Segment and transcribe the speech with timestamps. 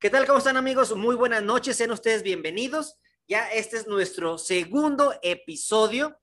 [0.00, 0.26] ¿Qué tal?
[0.26, 0.94] ¿Cómo están amigos?
[0.94, 3.00] Muy buenas noches, sean ustedes bienvenidos.
[3.26, 6.20] Ya este es nuestro segundo episodio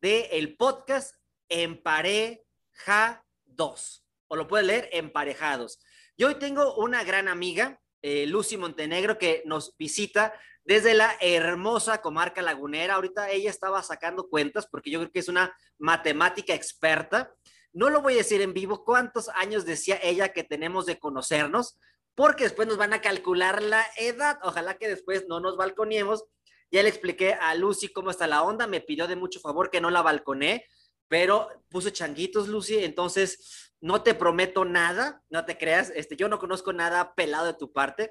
[0.00, 1.14] del el podcast
[1.48, 5.78] Empareja 2, o lo pueden leer Emparejados.
[6.16, 10.34] Y hoy tengo una gran amiga, eh, Lucy Montenegro, que nos visita
[10.64, 12.96] desde la hermosa comarca lagunera.
[12.96, 17.32] Ahorita ella estaba sacando cuentas porque yo creo que es una matemática experta.
[17.72, 21.78] No lo voy a decir en vivo cuántos años decía ella que tenemos de conocernos,
[22.14, 24.38] porque después nos van a calcular la edad.
[24.42, 26.24] Ojalá que después no nos balconiemos.
[26.70, 29.80] Ya le expliqué a Lucy cómo está la onda, me pidió de mucho favor que
[29.80, 30.66] no la balconé,
[31.06, 36.38] pero puso changuitos, Lucy, entonces no te prometo nada, no te creas, este, yo no
[36.38, 38.10] conozco nada pelado de tu parte.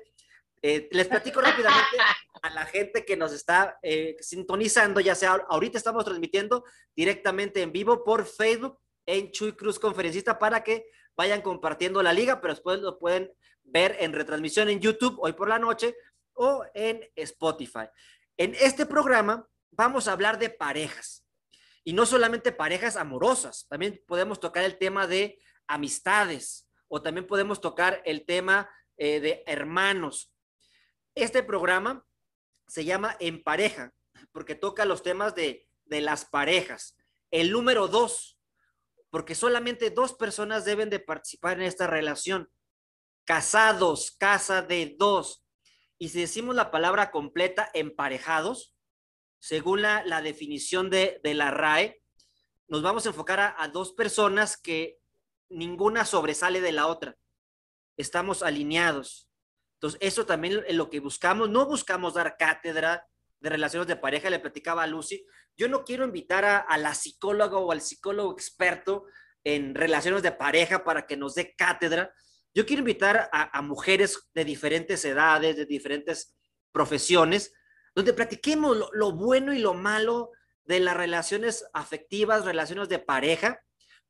[0.61, 1.97] Eh, les platico rápidamente
[2.43, 6.63] a la gente que nos está eh, sintonizando, ya sea ahorita estamos transmitiendo
[6.95, 8.77] directamente en vivo por Facebook
[9.07, 10.85] en Chuy Cruz Conferencista para que
[11.17, 13.31] vayan compartiendo la liga, pero después lo pueden
[13.71, 15.95] ver en retransmisión en YouTube hoy por la noche
[16.33, 17.87] o en Spotify.
[18.37, 21.25] En este programa vamos a hablar de parejas
[21.83, 27.61] y no solamente parejas amorosas, también podemos tocar el tema de amistades o también podemos
[27.61, 30.33] tocar el tema eh, de hermanos.
[31.15, 32.05] Este programa
[32.67, 33.93] se llama En pareja
[34.31, 36.97] porque toca los temas de, de las parejas.
[37.31, 38.37] El número dos,
[39.09, 42.49] porque solamente dos personas deben de participar en esta relación
[43.31, 45.45] casados, casa de dos.
[45.97, 48.75] Y si decimos la palabra completa, emparejados,
[49.39, 52.03] según la, definición de, la RAE,
[52.67, 54.99] nos vamos a enfocar a, dos personas que
[55.47, 57.15] ninguna sobresale de la otra.
[57.95, 59.29] Estamos alineados.
[59.75, 61.49] Entonces, eso también es lo que buscamos.
[61.49, 63.07] No buscamos dar cátedra
[63.39, 65.25] de relaciones de pareja, le platicaba a Lucy.
[65.55, 69.05] Yo no quiero invitar a, a la psicóloga o al psicólogo experto
[69.45, 72.13] en relaciones de pareja para que nos dé cátedra,
[72.53, 76.35] yo quiero invitar a, mujeres de diferentes edades, de diferentes
[76.71, 77.53] profesiones,
[77.95, 80.31] donde platiquemos lo, bueno y lo malo
[80.65, 83.61] de las relaciones afectivas, relaciones de pareja,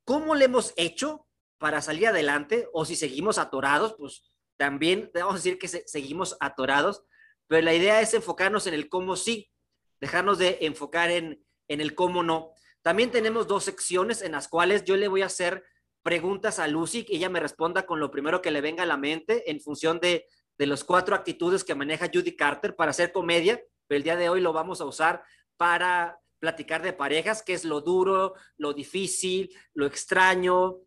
[0.04, 1.28] cómo le hemos hecho
[1.60, 7.04] para salir adelante, o si seguimos atorados, pues también a decir que seguimos atorados,
[7.48, 9.52] pero la idea es enfocarnos en el cómo sí,
[10.00, 12.54] dejarnos de enfocar en, en el cómo no.
[12.82, 15.64] También tenemos dos secciones en las cuales yo le voy a hacer
[16.04, 18.98] preguntas a Lucy y ella me responda con lo primero que le venga a la
[18.98, 20.26] mente en función de,
[20.58, 24.30] de los cuatro actitudes que maneja Judy Carter para hacer comedia, pero el día de
[24.30, 25.24] hoy lo vamos a usar
[25.58, 30.80] para platicar de parejas, que es lo duro, lo difícil, lo extraño,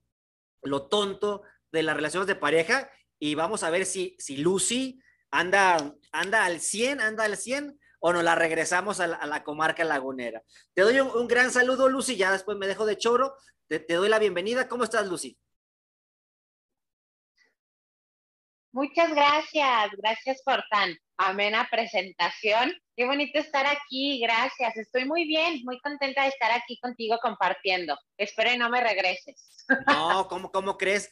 [0.62, 2.90] lo tonto de las relaciones de pareja.
[3.20, 8.12] Y vamos a ver si, si Lucy anda, anda al 100, anda al 100 o
[8.12, 10.42] nos la regresamos a la, comarca lagunera.
[10.74, 13.34] Te doy un, un, gran saludo, Lucy, ya después me dejo de choro,
[13.66, 14.68] te, doy la bienvenida.
[14.68, 15.38] ¿Cómo estás, Lucy?
[18.72, 22.74] Muchas gracias, gracias por tan amena presentación.
[22.94, 24.76] Qué bonito estar aquí, gracias.
[24.76, 27.98] Estoy muy bien, muy contenta de estar aquí contigo compartiendo.
[28.18, 29.64] Espero y no me regreses.
[29.86, 31.10] No, ¿cómo, cómo crees?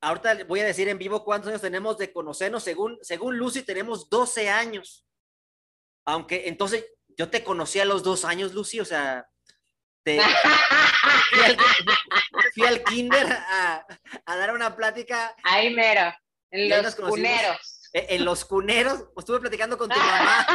[0.00, 2.64] Ahorita voy a decir en vivo cuántos años tenemos de conocernos.
[2.64, 5.04] Según, según Lucy, tenemos 12 años.
[6.04, 6.84] Aunque entonces
[7.16, 9.26] yo te conocí a los dos años, Lucy, o sea,
[12.54, 13.84] fui, al, kinder a,
[14.26, 15.34] dar una plática.
[15.44, 16.12] Ahí mero,
[16.50, 17.90] en los cuneros.
[17.92, 20.46] E, en, los cuneros, estuve platicando con tu mamá,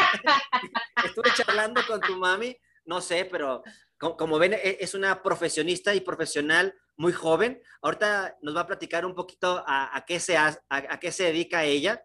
[1.04, 3.62] estuve charlando con tu mami, no sé, pero
[3.98, 7.62] como, ven, e, es una profesionista y profesional muy joven.
[7.82, 11.64] Ahorita nos va a platicar un poquito a, qué, se, a, a qué se dedica
[11.64, 12.04] ella.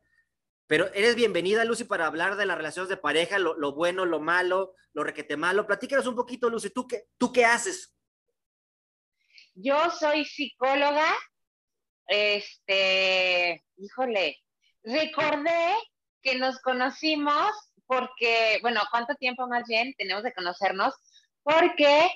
[0.71, 4.77] Pero eres bienvenida, Lucy, para hablar de las relaciones de pareja, lo, bueno, lo malo,
[4.93, 5.67] lo requete malo.
[5.67, 7.93] Platícanos un poquito, Lucy, ¿tú qué, ¿tú qué haces?
[9.57, 11.13] Yo soy psicóloga.
[12.07, 14.39] Este, híjole,
[14.85, 15.75] recordé
[16.23, 17.51] que nos conocimos
[17.89, 20.95] porque, bueno, ¿cuánto tiempo más bien tenemos de conocernos?
[21.43, 22.09] Porque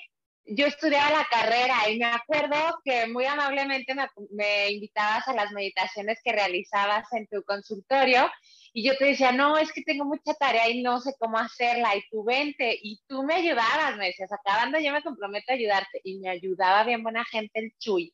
[0.47, 3.95] yo estudiaba la carrera y me acuerdo que muy amablemente
[4.31, 8.29] me, invitabas a las meditaciones que realizabas en tu consultorio
[8.71, 11.95] y yo te decía, no, es que tengo mucha tarea y no sé cómo hacerla
[11.95, 16.01] y tú vente y tú me ayudabas, me decías, acabando yo me comprometo a ayudarte
[16.03, 18.13] y me ayudaba bien buena gente el Chuy.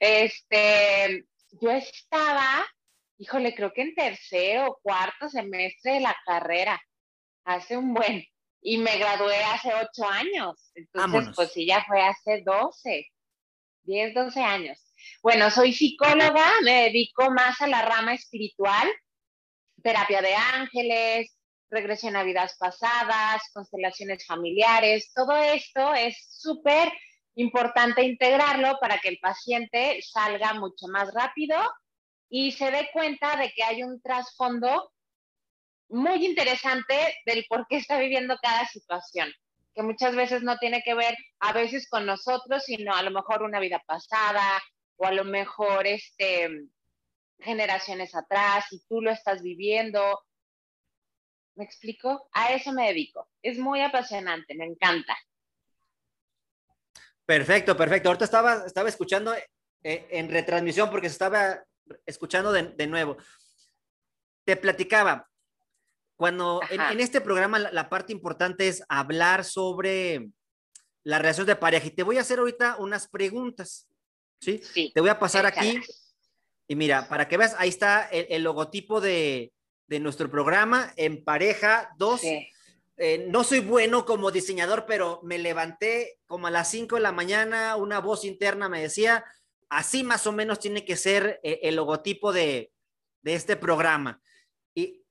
[0.00, 1.24] Este,
[1.60, 2.66] yo estaba,
[3.18, 6.80] híjole, creo que en tercero o cuarto semestre de la carrera,
[7.44, 8.24] hace un buen
[8.62, 10.70] y me gradué hace ocho años.
[10.74, 13.06] Entonces, pues sí, ya fue hace 12,
[13.82, 14.78] 10, 12 años.
[15.22, 18.88] Bueno, soy psicóloga, me dedico más a la rama espiritual,
[19.82, 21.36] terapia de ángeles,
[21.70, 26.92] regresión a vidas pasadas, constelaciones familiares, todo esto es súper
[27.36, 31.56] importante integrarlo para que el paciente salga mucho más rápido
[32.28, 34.92] y se dé cuenta de que hay un trasfondo
[35.90, 39.32] muy interesante del por qué está viviendo cada situación,
[39.74, 43.42] que muchas veces no tiene que ver a veces con nosotros, sino a lo mejor
[43.42, 44.60] una vida pasada
[44.96, 46.48] o a lo mejor este
[47.40, 50.20] generaciones atrás y tú lo estás viviendo.
[51.54, 52.28] ¿Me explico?
[52.32, 53.28] A eso me dedico.
[53.42, 55.16] Es muy apasionante, me encanta.
[57.24, 58.08] Perfecto, perfecto.
[58.08, 61.62] Ahorita estaba, estaba escuchando eh, en retransmisión porque se estaba
[62.06, 63.16] escuchando de, nuevo.
[64.44, 65.29] Te platicaba,
[66.20, 70.28] cuando en, este programa la, parte importante es hablar sobre
[71.02, 73.88] la relación de pareja y te voy a hacer ahorita unas preguntas.
[74.38, 74.60] ¿sí?
[74.92, 75.80] te voy a pasar aquí
[76.68, 79.50] y mira, para que veas, ahí está el, logotipo de,
[79.88, 82.20] nuestro programa en pareja 2.
[82.22, 87.12] Eh, no soy bueno como diseñador, pero me levanté como a las 5 de la
[87.12, 89.24] mañana, una voz interna me decía,
[89.70, 92.72] así más o menos tiene que ser eh, el logotipo de,
[93.24, 94.20] este programa.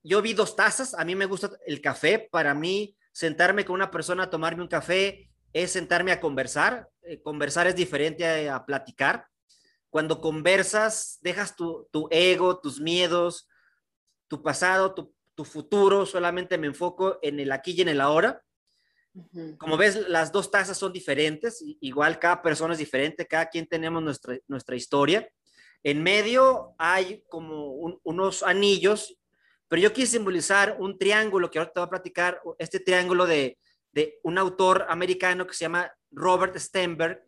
[0.04, 3.92] Yo vi dos tazas, a mí me gusta el café, para mí sentarme con una
[3.92, 9.25] persona a tomarme un café es sentarme a conversar, eh, conversar es diferente a, platicar.
[9.90, 13.48] Cuando conversas, dejas tu, ego, tus miedos,
[14.28, 18.44] tu pasado, tu, tu futuro, solamente me enfoco en el aquí y en el ahora
[19.57, 24.04] como ves, las dos tazas son diferentes, igual cada persona es diferente, cada quien tenemos
[24.04, 25.28] nuestra, nuestra historia.
[25.84, 27.72] En medio hay como
[28.04, 29.18] unos anillos,
[29.69, 33.57] pero yo quise simbolizar un triángulo que ahora te voy a platicar, este triángulo de,
[33.94, 37.24] de un autor americano que se llama Robert Stenberg,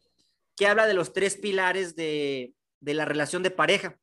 [0.58, 3.98] que habla de los tres pilares de, de la relación de pareja.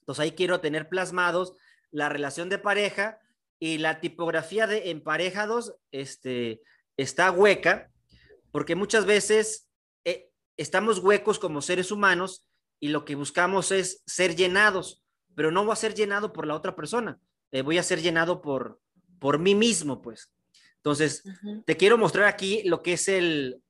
[0.00, 1.54] Entonces ahí quiero tener plasmados
[1.90, 3.18] la relación de pareja
[3.58, 6.62] y la tipografía de emparejados, este,
[6.96, 7.90] está hueca
[8.52, 9.68] porque muchas veces
[10.04, 12.46] eh, estamos huecos como seres humanos
[12.78, 15.02] y lo que buscamos es ser llenados,
[15.34, 17.18] pero no voy a ser llenado por la otra persona,
[17.52, 18.80] eh, voy a ser llenado por,
[19.20, 20.32] por mí mismo, pues.
[20.76, 21.22] Entonces,
[21.64, 23.62] te quiero mostrar aquí lo que es el,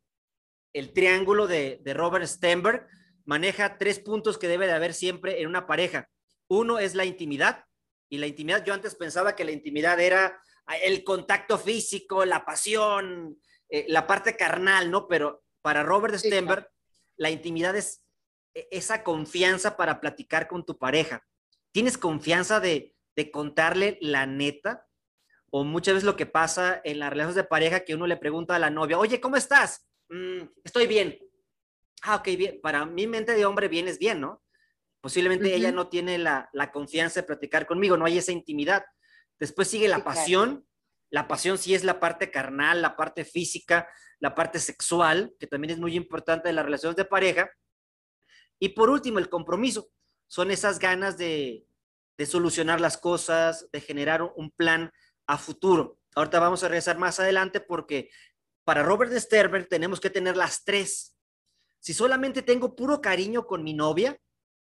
[0.72, 2.86] el triángulo de, de Robert Stenberg.
[3.26, 6.08] Maneja tres puntos que debe de haber siempre en una pareja.
[6.48, 7.66] Uno es la intimidad,
[8.12, 10.38] y la intimidad, yo antes pensaba que la intimidad era
[10.82, 13.40] el contacto físico, la pasión,
[13.70, 15.08] eh, la parte carnal, ¿no?
[15.08, 16.68] Pero para Robert Stenberg,
[17.16, 18.04] la intimidad es
[18.52, 21.26] e, esa confianza para platicar con tu pareja.
[21.72, 22.94] ¿Tienes confianza de,
[23.30, 24.86] contarle la neta?
[25.50, 28.56] O muchas veces lo que pasa en las relaciones de pareja que uno le pregunta
[28.56, 29.86] a la novia, oye, ¿cómo estás?
[30.08, 31.18] Mm, estoy bien.
[32.02, 32.60] Ah, ok, bien.
[32.62, 34.42] Para mi mente de hombre, bien es bien, ¿no?
[35.00, 38.84] Posiblemente ella no tiene la, la, confianza de platicar conmigo, no hay esa intimidad.
[39.38, 40.66] Después sigue la pasión.
[41.10, 43.88] La pasión sí es la parte carnal, la parte física,
[44.20, 47.50] la parte sexual, que también es muy importante en las relaciones de pareja.
[48.58, 49.90] Y por último, el compromiso.
[50.28, 51.66] Son esas ganas de,
[52.26, 54.92] solucionar las cosas, de generar un plan
[55.26, 55.98] a futuro.
[56.14, 58.10] Ahorita vamos a regresar más adelante porque
[58.64, 61.16] para Robert Sterber tenemos que tener las tres.
[61.80, 64.18] Si solamente tengo puro cariño con mi novia,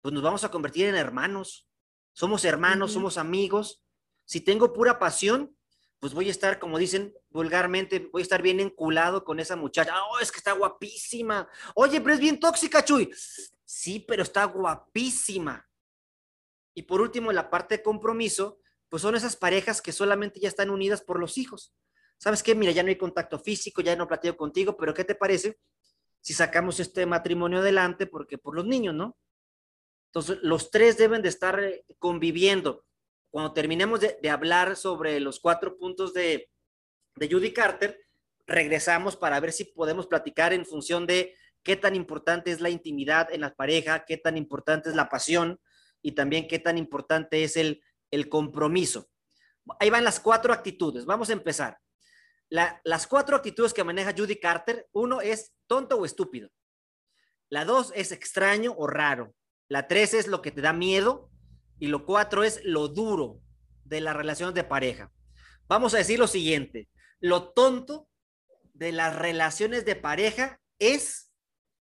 [0.01, 1.67] pues nos vamos a convertir en hermanos.
[2.13, 3.83] Somos hermanos, somos amigos,
[4.25, 5.55] si tengo pura pasión,
[5.99, 9.93] pues voy a estar, como dicen vulgarmente, voy a estar bien enculado con esa muchacha.
[10.11, 11.47] Oh, es que está guapísima.
[11.75, 13.09] Oye, pero es bien tóxica, Chuy.
[13.63, 15.65] Sí, pero está guapísima.
[16.73, 18.59] Y por último, la parte de compromiso,
[18.89, 21.73] pues son esas parejas que solamente ya están unidas por los hijos.
[22.17, 22.55] ¿Sabes qué?
[22.55, 25.59] Mira, ya no hay contacto físico, ya no platico contigo, pero ¿qué te parece
[26.21, 28.07] si sacamos este matrimonio adelante?
[28.07, 29.17] Porque por los niños, ¿no?
[30.07, 32.85] Entonces, los tres deben de estar eh, conviviendo
[33.33, 36.51] cuando terminemos de, hablar sobre los cuatro puntos de,
[37.15, 37.99] de Judy Carter,
[38.45, 43.33] regresamos para ver si podemos platicar en función de qué tan importante es la intimidad
[43.33, 45.59] en la pareja, qué tan importante es la pasión
[46.03, 47.81] y también qué tan importante es el,
[48.11, 49.09] el compromiso.
[49.79, 51.05] Ahí van las cuatro actitudes.
[51.05, 51.79] Vamos a empezar.
[52.49, 56.49] las cuatro actitudes que maneja Judy Carter, uno es tonto o estúpido.
[57.49, 59.33] La dos es extraño o raro.
[59.67, 61.31] La tres es lo que te da miedo.
[61.79, 63.41] Y lo cuatro es lo duro
[63.83, 65.11] de las relaciones de pareja.
[65.67, 68.09] Vamos a decir lo siguiente, lo tonto
[68.73, 71.31] de las relaciones de pareja es,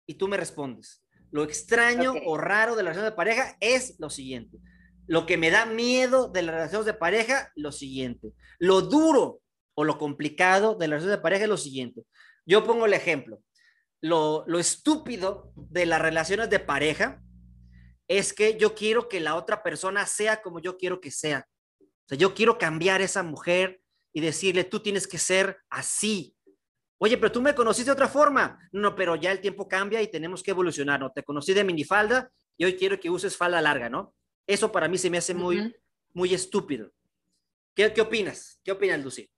[0.05, 4.09] y tú me respondes, lo extraño o raro de las relaciones de pareja es lo
[4.09, 4.57] siguiente.
[5.07, 8.33] Lo que me da miedo de las relaciones de pareja, lo siguiente.
[8.59, 9.41] Lo duro
[9.75, 12.03] o lo complicado de las relaciones de pareja es lo siguiente.
[12.45, 13.41] Yo pongo el ejemplo.
[14.01, 17.21] Lo, lo estúpido de las relaciones de pareja
[18.07, 21.47] es que yo quiero que la otra persona sea como yo quiero que sea.
[21.79, 23.81] O sea, yo quiero cambiar a esa mujer
[24.11, 26.35] y decirle, tú tienes que ser así.
[27.01, 28.59] Oye, pero tú me conociste de otra forma.
[28.71, 31.11] No, pero ya el tiempo cambia y tenemos que evolucionar, ¿no?
[31.11, 34.13] Te conocí de minifalda y hoy quiero que uses falda larga, ¿no?
[34.45, 35.73] Eso para mí se me hace muy,
[36.13, 36.91] muy estúpido.
[37.73, 38.59] ¿Qué, ¿Qué opinas?
[38.63, 39.29] ¿Qué opinas, Lucy?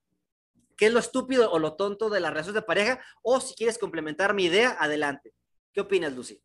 [0.76, 3.06] ¿Qué es lo estúpido o lo tonto de las relaciones de pareja?
[3.22, 5.36] O si quieres complementar mi idea, adelante.
[5.72, 6.42] ¿Qué opinas, Lucy?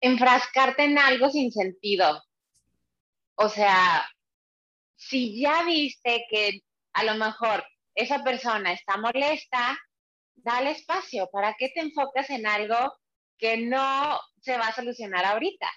[0.00, 2.22] Enfrascarte en algo sin sentido.
[3.34, 4.08] O sea,
[4.94, 6.60] si ya viste que
[6.92, 9.78] a lo mejor esa persona está molesta,
[10.34, 11.28] dale espacio.
[11.30, 12.92] ¿Para qué te enfocas en algo
[13.38, 15.68] que no se va a solucionar ahorita?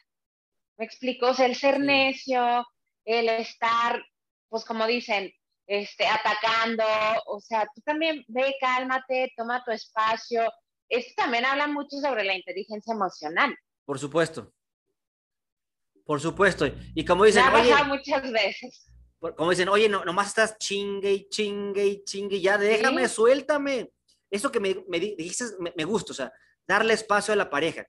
[0.77, 1.27] ¿Me explico?
[1.27, 2.65] O sea, el ser necio,
[3.05, 4.03] el estar,
[4.49, 5.31] pues como dicen,
[5.67, 6.83] este, atacando,
[7.27, 10.51] o sea, tú también ve, cálmate, toma tu espacio.
[10.89, 13.55] Esto también habla mucho sobre la inteligencia emocional.
[13.85, 14.51] Por supuesto.
[16.05, 16.67] Por supuesto.
[16.93, 18.91] Y como dicen, Me ha pasado muchas veces.
[19.33, 23.91] Como dicen, oye, no, nomás estás chingue y chingue y chingue, ya déjame, suéltame.
[24.29, 26.33] Eso que me, me dices me, gusta, o sea,
[26.67, 27.87] darle espacio a la pareja.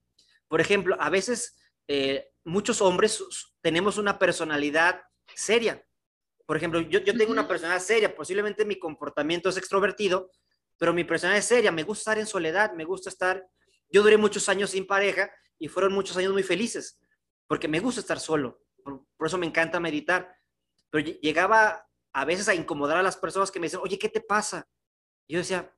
[0.49, 1.57] Por ejemplo, a veces
[1.89, 3.23] eh, muchos hombres
[3.61, 5.03] tenemos una personalidad
[5.35, 5.85] seria.
[6.47, 10.31] Por ejemplo, yo, yo tengo una personalidad seria, posiblemente mi comportamiento es extrovertido,
[10.79, 13.45] pero mi personalidad es seria, me gusta estar en soledad, me gusta estar...
[13.89, 17.01] Yo duré muchos años sin pareja y fueron muchos años muy felices,
[17.47, 20.36] porque me gusta estar solo, por, eso me encanta meditar.
[20.97, 24.23] Pero llegaba a veces a incomodar a las personas que me dicen, oye, ¿qué te
[24.23, 24.67] pasa?
[25.27, 25.71] Y yo decía,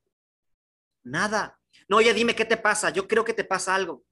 [1.02, 1.60] nada.
[1.88, 4.04] No, oye, dime qué te pasa, yo creo que te pasa algo.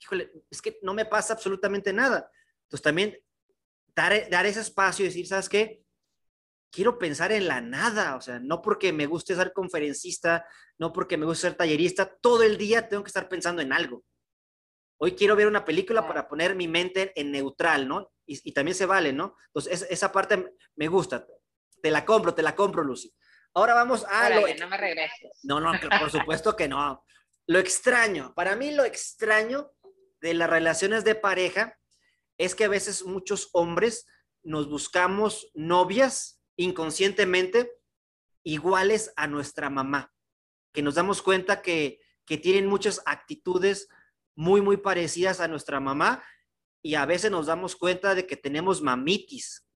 [0.00, 2.28] Híjole, es que no me pasa absolutamente nada.
[2.64, 3.16] Entonces también
[3.94, 5.84] dar, ese espacio y decir, ¿sabes qué?
[6.72, 10.44] Quiero pensar en la nada, o sea, no porque me guste ser conferencista,
[10.78, 14.02] no porque me guste ser tallerista, todo el día tengo que estar pensando en algo.
[14.98, 18.10] Hoy quiero ver una película para poner mi mente en neutral, ¿no?
[18.26, 19.36] Y, también se vale, ¿no?
[19.46, 21.26] Entonces, esa parte me gusta.
[21.82, 23.12] Te la compro, te la compro, Lucy.
[23.52, 24.30] Ahora vamos a...
[24.30, 24.40] lo...
[24.54, 25.40] no me regreses.
[25.42, 27.04] No, no, por supuesto que no.
[27.46, 29.70] Lo extraño, para mí lo extraño
[30.20, 31.78] de las relaciones de pareja
[32.38, 34.06] es que a veces muchos hombres
[34.42, 37.70] nos buscamos novias inconscientemente
[38.42, 40.12] iguales a nuestra mamá,
[40.72, 43.86] que nos damos cuenta que, tienen muchas actitudes
[44.34, 46.24] muy, muy parecidas a nuestra mamá
[46.84, 49.66] y a veces nos damos cuenta de que tenemos mamitis.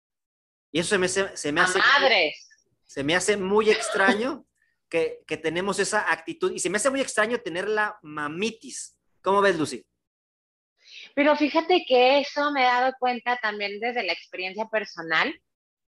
[0.71, 1.79] Y eso se me, se me hace...
[1.79, 2.47] Madres.
[2.85, 4.45] Se me hace muy extraño
[4.91, 8.99] que, que tenemos esa actitud y se me hace muy extraño tener la mamitis.
[9.23, 9.85] ¿Cómo ves, Lucy?
[11.15, 15.35] Pero fíjate que eso me he dado cuenta también desde la experiencia personal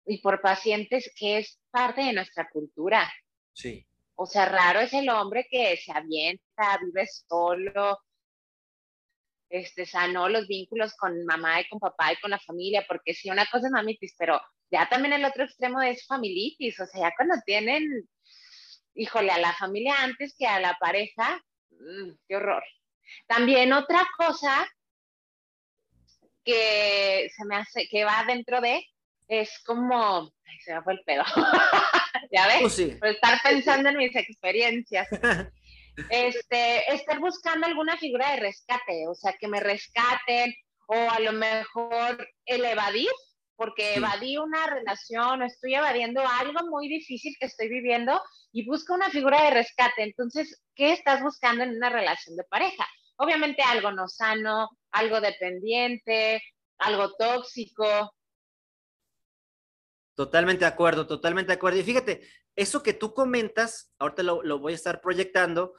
[0.06, 3.12] y por pacientes que es parte de nuestra cultura.
[3.52, 3.86] Sí.
[4.16, 8.00] O sea, raro es el hombre que se avienta, vive solo,
[9.52, 13.30] este, sanó los vínculos con mamá y con papá y con la familia, porque sí,
[13.30, 14.42] una cosa es mamitis, pero
[14.72, 18.08] ya también el otro extremo es familitis, o sea, ya cuando tienen,
[18.96, 22.64] híjole, a la familia antes que a la pareja, mm, qué horror.
[23.28, 24.66] También otra cosa
[26.46, 28.86] que se me hace, que va dentro de,
[29.28, 31.24] es como, ay, se me fue el pedo,
[32.32, 32.62] ¿ya ves?
[32.62, 35.10] Pues Por estar pensando en mis experiencias.
[36.10, 40.54] este, estar buscando alguna figura de rescate, o sea, que me rescaten,
[40.88, 43.10] o a lo mejor el evadir,
[43.56, 48.20] porque evadí una relación o estoy evadiendo algo muy difícil que estoy viviendo
[48.52, 50.04] y busco una figura de rescate.
[50.04, 52.88] Entonces, ¿qué estás buscando en una relación de pareja?
[53.18, 56.42] Obviamente algo no sano, algo dependiente,
[56.80, 58.14] algo tóxico.
[60.16, 61.80] Totalmente de acuerdo, totalmente de acuerdo.
[61.80, 62.22] Y fíjate,
[62.56, 65.74] eso que tú comentas, ahorita lo, voy a estar proyectando,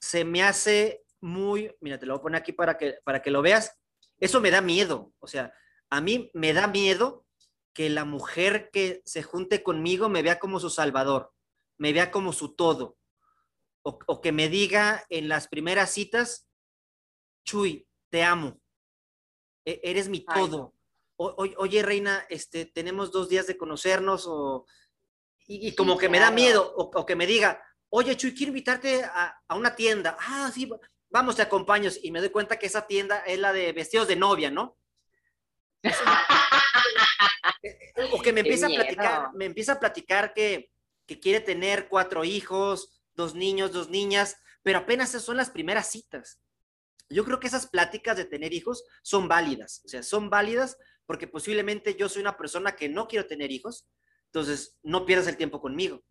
[0.00, 3.30] se me hace muy, mira, te lo voy a poner aquí para que, para que
[3.30, 3.76] lo veas,
[4.18, 5.52] eso me da miedo, o sea,
[5.90, 7.26] a mí me da miedo
[7.72, 11.32] que la mujer que se junte conmigo me vea como su salvador,
[11.78, 12.96] me vea como su todo,
[13.82, 16.48] o, o que me diga en las primeras citas,
[17.44, 18.60] Chuy, te amo,
[19.66, 20.72] e, eres mi todo.
[21.16, 24.64] oye, Reina, este, tenemos dos días de conocernos o...
[25.48, 27.62] Y, como que me da miedo, o, que me diga,
[27.96, 30.18] oye, Chuy, quiero invitarte a, una tienda.
[30.20, 30.68] Ah, sí,
[31.08, 31.90] vamos, te acompaño.
[32.02, 34.76] Y me doy cuenta que esa tienda es la de vestidos de novia, ¿no?
[38.12, 40.70] o que me empieza a platicar, me empieza a platicar que,
[41.06, 46.38] que quiere tener cuatro hijos, dos niños, dos niñas, pero apenas son las primeras citas.
[47.08, 50.76] Yo creo que esas pláticas de tener hijos son válidas, o sea, son válidas
[51.06, 53.88] porque posiblemente yo soy una persona que no quiero tener hijos,
[54.26, 56.02] entonces no pierdas el tiempo conmigo.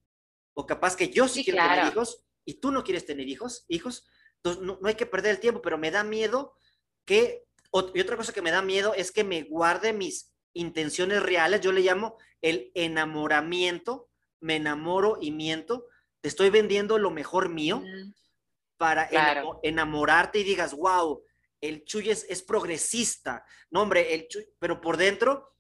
[0.55, 4.07] O capaz que yo sí, quiero tener hijos y tú no quieres tener hijos, hijos,
[4.37, 6.55] entonces no, hay que perder el tiempo, pero me da miedo
[7.05, 7.45] que,
[7.93, 11.71] y otra cosa que me da miedo es que me guarde mis intenciones reales, yo
[11.71, 14.09] le llamo el enamoramiento,
[14.39, 15.87] me enamoro y miento,
[16.21, 17.83] te estoy vendiendo lo mejor mío
[18.77, 19.09] para
[19.63, 21.23] enamorarte y digas, wow,
[21.61, 25.55] el Chuy es, progresista, no, hombre, el Chuy, pero por dentro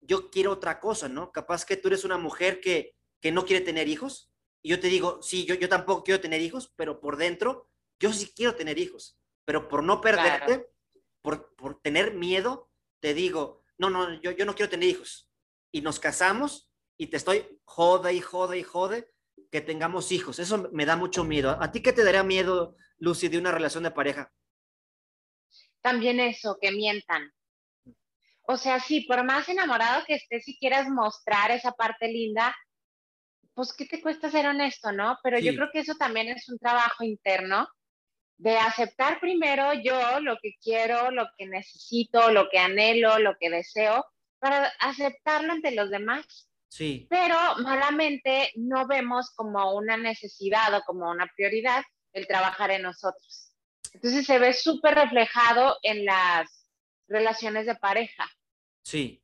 [0.00, 1.32] yo quiero otra cosa, ¿no?
[1.32, 4.30] Capaz que tú eres una mujer que, que no quiere tener hijos
[4.62, 8.12] y yo te digo, sí, yo, yo tampoco quiero tener hijos, pero por dentro yo
[8.12, 10.68] sí quiero tener hijos, pero por no perderte,
[11.22, 15.30] por, por tener miedo, te digo, no, no, yo, yo no quiero tener hijos.
[15.72, 19.10] Y nos casamos y te estoy jode y jode y jode
[19.50, 20.38] que tengamos hijos.
[20.38, 21.56] Eso me da mucho miedo.
[21.62, 24.34] ¿A ti qué te daría miedo, Lucy, de una relación de pareja?
[25.80, 27.32] También eso, que mientan.
[28.42, 32.54] O sea, sí, por más enamorado que estés y quieras mostrar esa parte linda,
[33.54, 35.18] pues, ¿qué te cuesta ser honesto, no?
[35.22, 37.68] Pero yo creo que eso también es un trabajo interno
[38.36, 43.50] de aceptar primero yo lo que quiero, lo que necesito, lo que anhelo, lo que
[43.50, 44.04] deseo,
[44.40, 46.48] para aceptarlo ante los demás.
[46.68, 47.06] Sí.
[47.08, 53.52] Pero malamente no vemos como una necesidad o como una prioridad el trabajar en nosotros.
[53.92, 56.66] Entonces se ve súper reflejado en las
[57.06, 58.28] relaciones de pareja.
[58.82, 59.22] Sí.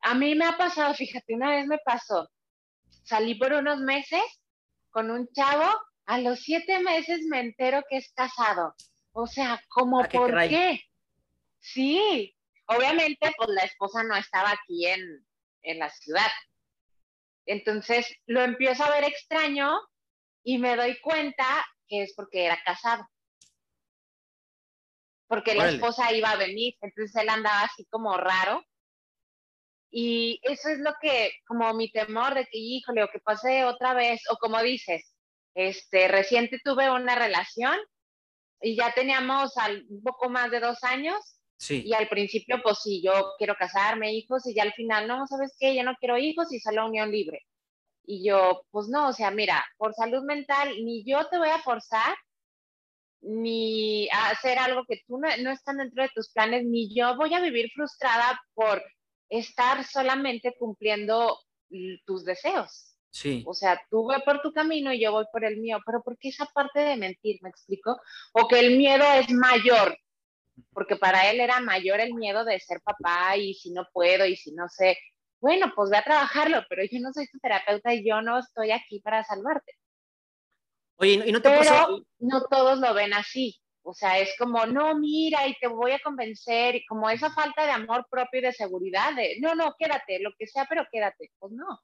[0.00, 2.28] A mí me ha pasado, fíjate, una vez me pasó,
[3.06, 4.22] salí por unos meses
[4.90, 5.64] con un chavo,
[6.06, 8.74] a los siete meses me entero que es casado.
[9.12, 10.82] O sea, ¿cómo por qué?
[11.60, 12.34] Sí,
[12.66, 15.26] obviamente pues la esposa no estaba aquí en,
[15.62, 16.30] en la ciudad.
[17.46, 19.78] Entonces lo empiezo a ver extraño
[20.42, 21.44] y me doy cuenta
[21.88, 23.06] que es porque era casado.
[25.28, 28.64] Porque la esposa iba a venir, entonces él andaba así como raro.
[29.98, 33.94] Y eso es lo que, como mi temor de que, híjole, o que pase otra
[33.94, 35.16] vez, o como dices,
[35.54, 37.78] este, reciente tuve una relación
[38.60, 39.54] y ya teníamos
[39.88, 41.16] un poco más de dos años
[41.70, 45.56] y al principio, pues sí, yo quiero casarme, hijos, y ya al final, no, ¿sabes
[45.58, 45.74] qué?
[45.74, 47.46] Ya no quiero hijos y solo unión libre.
[48.04, 51.62] Y yo, pues no, o sea, mira, por salud mental, ni yo te voy a
[51.62, 52.14] forzar,
[53.22, 57.16] ni a hacer algo que tú no, no están dentro de tus planes, ni yo
[57.16, 58.82] voy a vivir frustrada por
[59.28, 61.38] estar solamente cumpliendo
[62.04, 62.96] tus deseos.
[63.10, 63.44] Sí.
[63.46, 66.18] O sea, tú vas por tu camino y yo voy por el mío, pero ¿por
[66.18, 67.98] qué esa parte de mentir, me explico?
[68.32, 69.96] O que el miedo es mayor,
[70.72, 74.36] porque para él era mayor el miedo de ser papá y si no puedo y
[74.36, 74.98] si no sé,
[75.40, 78.70] bueno, pues voy a trabajarlo, pero yo no soy tu terapeuta y yo no estoy
[78.70, 79.72] aquí para salvarte.
[80.96, 83.60] Oye, ¿y no te pero no todos lo ven así.
[83.88, 87.64] O sea, es como, no, mira, y te voy a convencer, y como esa falta
[87.64, 91.30] de amor propio y de seguridad, de, no, no, quédate, lo que sea, pero quédate.
[91.38, 91.80] Pues no.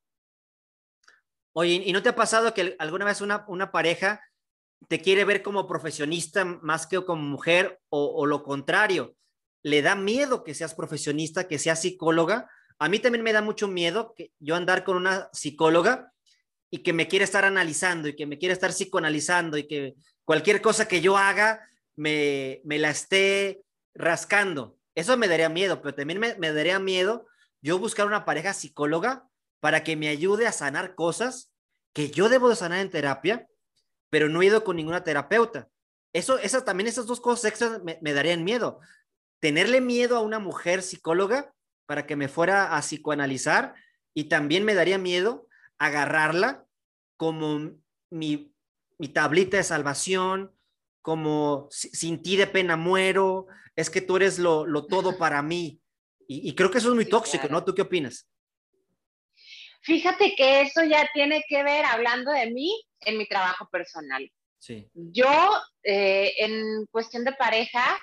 [1.52, 4.20] Oye, ¿y no te ha pasado que alguna vez una, una pareja
[4.88, 9.14] te quiere ver como profesionista más que como mujer o, lo contrario,
[9.62, 12.50] le da miedo que seas profesionista, que seas psicóloga.
[12.80, 16.12] A mí también me da mucho miedo que yo andar con una psicóloga
[16.68, 20.60] y que me quiere estar analizando y que me quiere estar psicoanalizando y que cualquier
[20.60, 23.62] cosa que yo haga me, me la esté
[23.94, 24.78] rascando.
[24.94, 27.26] Eso me daría miedo, pero también me, me daría miedo
[27.60, 29.28] yo buscar una pareja psicóloga
[29.60, 31.52] para que me ayude a sanar cosas
[31.92, 33.48] que yo debo de sanar en terapia
[34.12, 35.70] pero no he ido con ninguna terapeuta.
[36.12, 38.78] Eso, esas, también esas dos cosas extras me, darían miedo.
[39.40, 41.54] Tenerle miedo a una mujer psicóloga
[41.86, 43.74] para que me fuera a psicoanalizar
[44.12, 46.66] y también me daría miedo agarrarla
[47.16, 47.72] como
[48.10, 48.54] mi,
[48.98, 50.54] mi tablita de salvación,
[51.02, 55.80] como sin ti de pena muero, es que tú eres lo, lo todo para mí.
[56.28, 57.62] Y, creo que eso es muy tóxico, ¿no?
[57.62, 58.26] ¿Tú qué opinas?
[59.82, 64.32] Fíjate que eso ya tiene que ver, hablando de mí, en mi trabajo personal.
[64.58, 64.88] Sí.
[64.94, 65.28] Yo,
[65.82, 67.98] eh, en cuestión de pareja,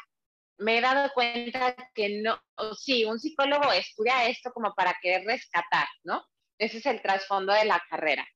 [0.59, 2.39] me he dado cuenta que no,
[2.77, 6.23] sí, un psicólogo estudia esto como para querer rescatar, ¿no?
[6.57, 8.27] Ese es el trasfondo de la carrera.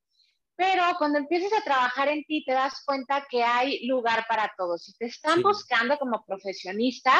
[0.56, 4.84] Pero cuando empiezas a trabajar en ti, te das cuenta que hay lugar para todos.
[4.84, 7.12] Si te están buscando como profesionista,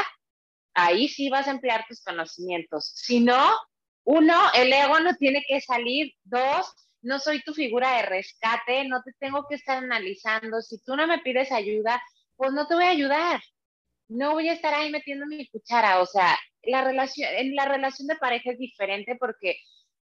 [0.75, 2.93] ahí sí vas a emplear tus conocimientos.
[2.95, 3.55] Si no,
[4.05, 6.13] uno, el ego no tiene que salir.
[6.23, 10.61] Dos, no soy tu figura de rescate, no te tengo que estar analizando.
[10.63, 12.01] Si tú no me pides ayuda,
[12.37, 13.41] pues no te voy a ayudar.
[14.09, 16.01] No voy a estar ahí metiendo mi cuchara.
[16.01, 19.57] O sea, la relación, en la relación de pareja es diferente porque,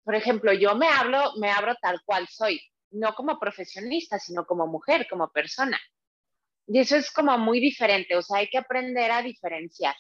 [0.04, 4.68] por ejemplo, yo me hablo, me abro tal cual soy, no como profesionista, sino como
[4.68, 5.80] mujer, como persona.
[6.68, 9.96] Y eso es como muy diferente, o sea, hay que aprender a diferenciar.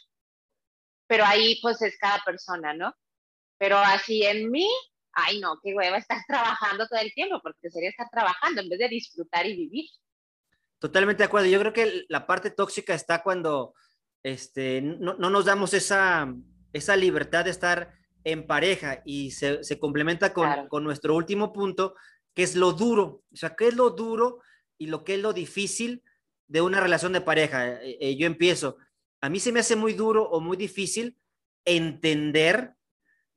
[1.07, 2.93] Pero ahí pues es cada persona, ¿no?
[3.57, 4.67] Pero así en mí,
[5.13, 8.79] ay no, qué hueva estar trabajando todo el tiempo, porque sería estar trabajando en vez
[8.79, 9.85] de disfrutar y vivir.
[10.79, 11.47] Totalmente de acuerdo.
[11.47, 13.73] Yo creo que la parte tóxica está cuando
[14.23, 16.33] este, no, no nos damos esa,
[16.73, 21.95] esa libertad de estar en pareja y se, se complementa con, con, nuestro último punto,
[22.33, 23.23] que es lo duro.
[23.31, 24.41] O sea, ¿qué es lo duro
[24.77, 26.03] y lo que es lo difícil
[26.47, 27.81] de una relación de pareja?
[27.81, 28.77] Eh, eh, yo empiezo.
[29.21, 31.17] a mí se me hace muy duro o muy difícil
[31.65, 32.75] entender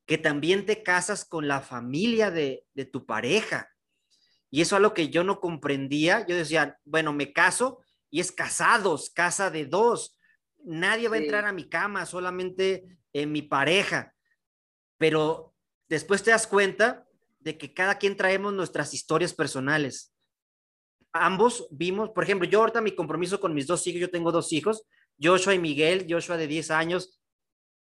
[0.06, 3.70] que también te casas con la familia de, de tu pareja.
[4.50, 6.26] Y eso es algo que yo no comprendía.
[6.26, 10.18] Yo decía, bueno, me caso y es casados, casa de dos.
[10.62, 14.14] Nadie va a entrar a mi cama, solamente en mi pareja.
[14.98, 15.54] Pero
[15.88, 17.08] después te das cuenta
[17.42, 20.14] de que cada quien traemos nuestras historias personales.
[21.12, 24.52] Ambos vimos, por ejemplo, yo ahorita mi compromiso con mis dos hijos, yo tengo dos
[24.52, 24.84] hijos,
[25.20, 27.20] Joshua y Miguel, Joshua de 10 años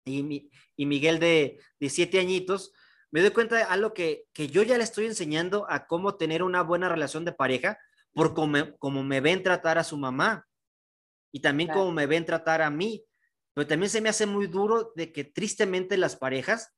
[0.05, 2.73] y, y Miguel de, de 7 añitos,
[3.11, 6.43] me doy cuenta de algo que, que yo ya le estoy enseñando a cómo tener
[6.43, 7.77] una buena relación de pareja
[8.13, 10.47] por cómo, me ven tratar a su mamá
[11.31, 13.05] y también cómo me ven tratar a mí.
[13.53, 16.73] Pero también se me hace muy duro de que tristemente las parejas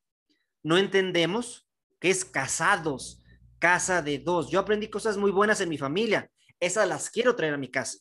[0.64, 1.68] no entendemos
[2.04, 3.24] que es casados,
[3.60, 4.52] casa de dos.
[4.52, 8.00] Yo aprendí cosas muy buenas en mi familia, esas las quiero traer a mi casa.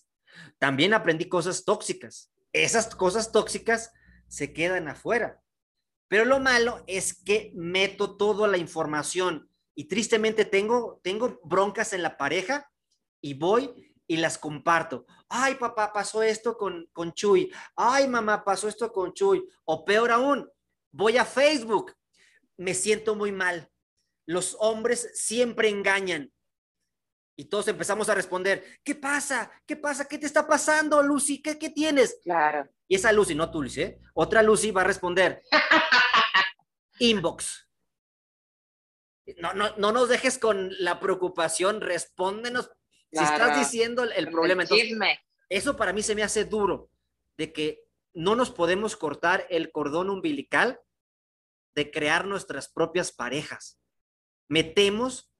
[0.59, 2.33] También aprendí cosas tóxicas.
[2.53, 3.93] Esas cosas tóxicas
[4.27, 5.41] se quedan afuera.
[6.09, 12.03] Pero lo malo es que meto toda la información y tristemente tengo, tengo broncas en
[12.03, 12.69] la pareja
[13.21, 15.07] y voy y las comparto.
[15.29, 17.53] Ay, papá, pasó esto con, con Chuy.
[17.77, 19.49] Ay, mamá, pasó esto con Chuy.
[19.65, 20.51] O peor aún,
[20.91, 21.95] voy a Facebook.
[22.57, 23.72] Me siento muy mal.
[24.27, 26.33] Los hombres siempre engañan.
[27.37, 29.51] Y todos empezamos a responder, ¿qué pasa?
[29.67, 30.07] ¿Qué pasa?
[30.07, 31.41] ¿Qué te está pasando, Lucy?
[31.41, 32.21] ¿Qué, qué tienes?
[32.23, 32.69] Claro.
[32.87, 33.99] Y esa Lucy, no tú, Lucy, ¿eh?
[34.15, 35.43] Otra Lucy va a responder,
[36.99, 37.69] inbox.
[39.39, 42.71] No, no, no nos dejes con la preocupación, respóndenos
[43.11, 44.63] si estás diciendo el, problema.
[44.63, 44.93] Entonces,
[45.49, 46.91] eso para mí se me hace duro,
[47.37, 50.81] de que no nos podemos cortar el cordón umbilical
[51.75, 53.79] de crear nuestras propias parejas.
[54.53, 55.33] Metemos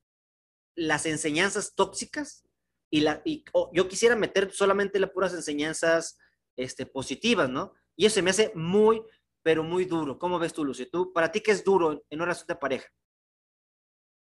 [0.75, 2.49] las enseñanzas tóxicas
[2.91, 3.45] y, la, y
[3.75, 6.19] yo quisiera meter solamente las puras enseñanzas
[6.57, 7.75] este, positivas, ¿no?
[7.95, 9.03] Y eso se me hace muy,
[9.43, 10.19] pero muy duro.
[10.19, 10.87] ¿Cómo ves tú, Lucy?
[10.87, 12.89] ¿Tú, ¿Para ti qué es duro en una relación de pareja?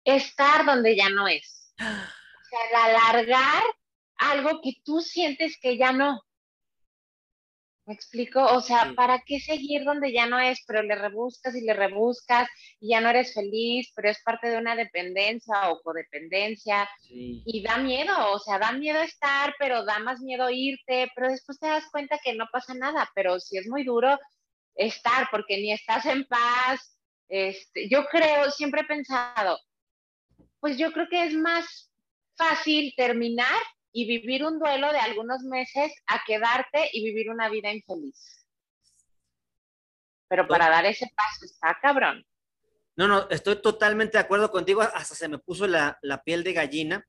[0.04, 1.74] Estar donde ya no es.
[2.40, 3.62] O sea, alargar
[4.16, 6.22] algo que tú sientes que ya no.
[7.88, 8.44] ¿Me explico?
[8.44, 10.62] O sea, ¿para qué seguir donde ya no es?
[10.66, 12.46] Pero le rebuscas y le rebuscas
[12.80, 16.86] y ya no eres feliz, pero es parte de una dependencia o codependencia.
[17.08, 21.58] Y da miedo, o sea, da miedo estar, pero da más miedo irte, pero después
[21.58, 24.18] te das cuenta que no pasa nada, pero sí es muy duro
[24.74, 26.98] estar porque ni estás en paz.
[27.26, 29.58] Este, yo creo, siempre he pensado,
[30.60, 31.90] pues yo creo que es más
[32.36, 33.56] fácil terminar
[33.92, 38.46] y vivir un duelo de algunos meses a quedarte y vivir una vida infeliz.
[40.28, 42.24] Pero para dar ese paso está cabrón.
[42.96, 44.82] No, no, estoy totalmente de acuerdo contigo.
[44.82, 47.06] Hasta se me puso la, piel de gallina.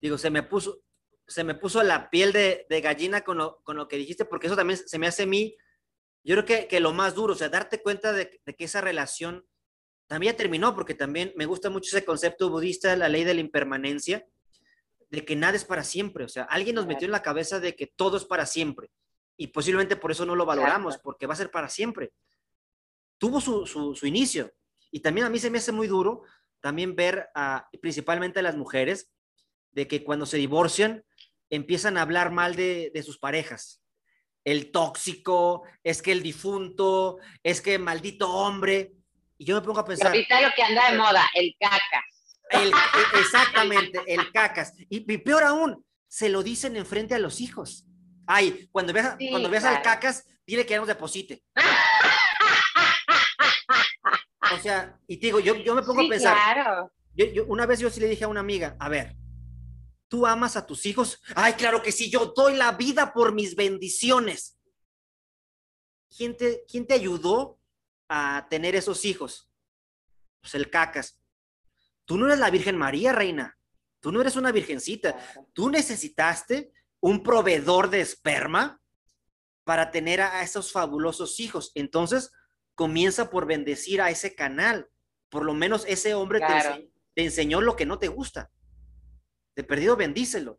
[0.00, 0.82] Digo, se me puso,
[1.26, 4.56] se me puso la piel de, gallina con lo, con lo, que dijiste, porque eso
[4.56, 5.56] también se me hace a mí,
[6.24, 8.80] yo creo que, que lo más duro, o sea, darte cuenta de, de, que esa
[8.80, 9.46] relación
[10.06, 14.26] también terminó, porque también me gusta mucho ese concepto budista, la ley de la impermanencia,
[15.10, 16.24] de que nada es para siempre.
[16.24, 18.90] O sea, alguien nos metió en la cabeza de que todo es para siempre.
[19.36, 22.12] Y posiblemente por eso no lo valoramos, porque va a ser para siempre.
[23.18, 24.52] Tuvo su, su, inicio.
[24.90, 26.22] Y también a mí se me hace muy duro
[26.60, 29.10] también ver a, principalmente a las mujeres,
[29.72, 31.04] de que cuando se divorcian
[31.48, 33.82] empiezan a hablar mal de, de sus parejas.
[34.44, 38.92] El tóxico, es que el difunto, es que maldito hombre.
[39.38, 40.08] Y yo me pongo a pensar.
[40.08, 42.04] ahorita lo que anda de moda, el caca.
[42.50, 42.72] El,
[43.18, 44.74] exactamente, el cacas.
[44.88, 47.86] Y, peor aún, se lo dicen enfrente a los hijos.
[48.26, 51.42] Ay, cuando veas, cuando veas al cacas, dile que ya nos deposite.
[54.52, 56.34] o sea, y te digo, yo, yo me pongo a pensar.
[56.34, 56.92] Claro.
[57.14, 59.16] Yo, una vez yo sí le dije a una amiga, a ver,
[60.08, 61.20] ¿tú amas a tus hijos?
[61.34, 64.58] Ay, claro que sí, yo doy la vida por mis bendiciones.
[66.16, 67.60] ¿Quién te, quién te ayudó
[68.08, 69.48] a tener esos hijos?
[70.40, 71.19] Pues el cacas.
[72.10, 73.56] Tú no eres la Virgen María, reina.
[74.00, 75.16] Tú no eres una virgencita.
[75.52, 78.82] Tú necesitaste un proveedor de esperma
[79.62, 81.70] para tener a, esos fabulosos hijos.
[81.76, 82.32] Entonces,
[82.74, 84.90] comienza por bendecir a ese canal.
[85.28, 86.40] Por lo menos ese hombre
[87.14, 88.50] te, enseñó, lo que no te gusta.
[89.54, 90.58] De perdido, bendícelo.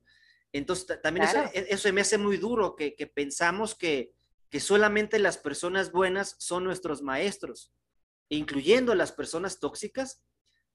[0.54, 4.14] Entonces, también eso, me hace muy duro, que, pensamos que,
[4.50, 7.74] que solamente las personas buenas son nuestros maestros,
[8.30, 10.24] incluyendo las personas tóxicas,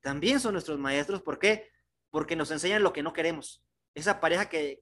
[0.06, 1.20] también son nuestros maestros.
[1.20, 1.68] ¿Por qué?
[2.10, 3.64] Porque nos enseñan lo que no queremos.
[3.92, 4.78] Esa pareja que,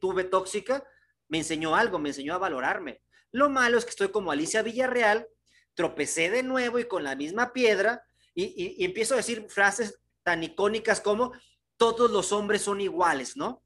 [0.00, 0.82] tuve tóxica
[1.28, 3.02] me enseñó algo, me enseñó a valorarme.
[3.30, 5.28] Lo malo es que estoy como Alicia Villarreal,
[5.74, 8.02] tropecé de nuevo y con la misma piedra
[8.34, 11.34] y, empiezo a decir frases tan icónicas como
[11.76, 13.62] todos los hombres son iguales, ¿no?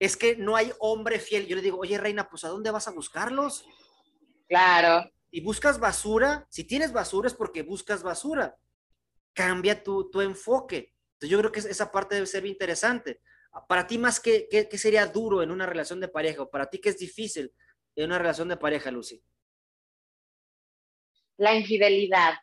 [0.00, 1.46] es que no hay hombre fiel.
[1.46, 3.64] Yo le digo, oye, reina, pues ¿a dónde vas a buscarlos?
[4.48, 5.08] Claro.
[5.30, 8.56] Y buscas basura, si tienes basura es porque buscas basura.
[9.34, 10.94] Cambia tu, tu enfoque.
[11.14, 13.20] Entonces yo creo que esa parte debe ser interesante.
[13.68, 16.80] Para ti más que, ¿qué sería duro en una relación de pareja o para ti
[16.80, 17.52] qué es difícil
[17.94, 19.22] en una relación de pareja, Lucy?
[21.36, 22.34] La infidelidad.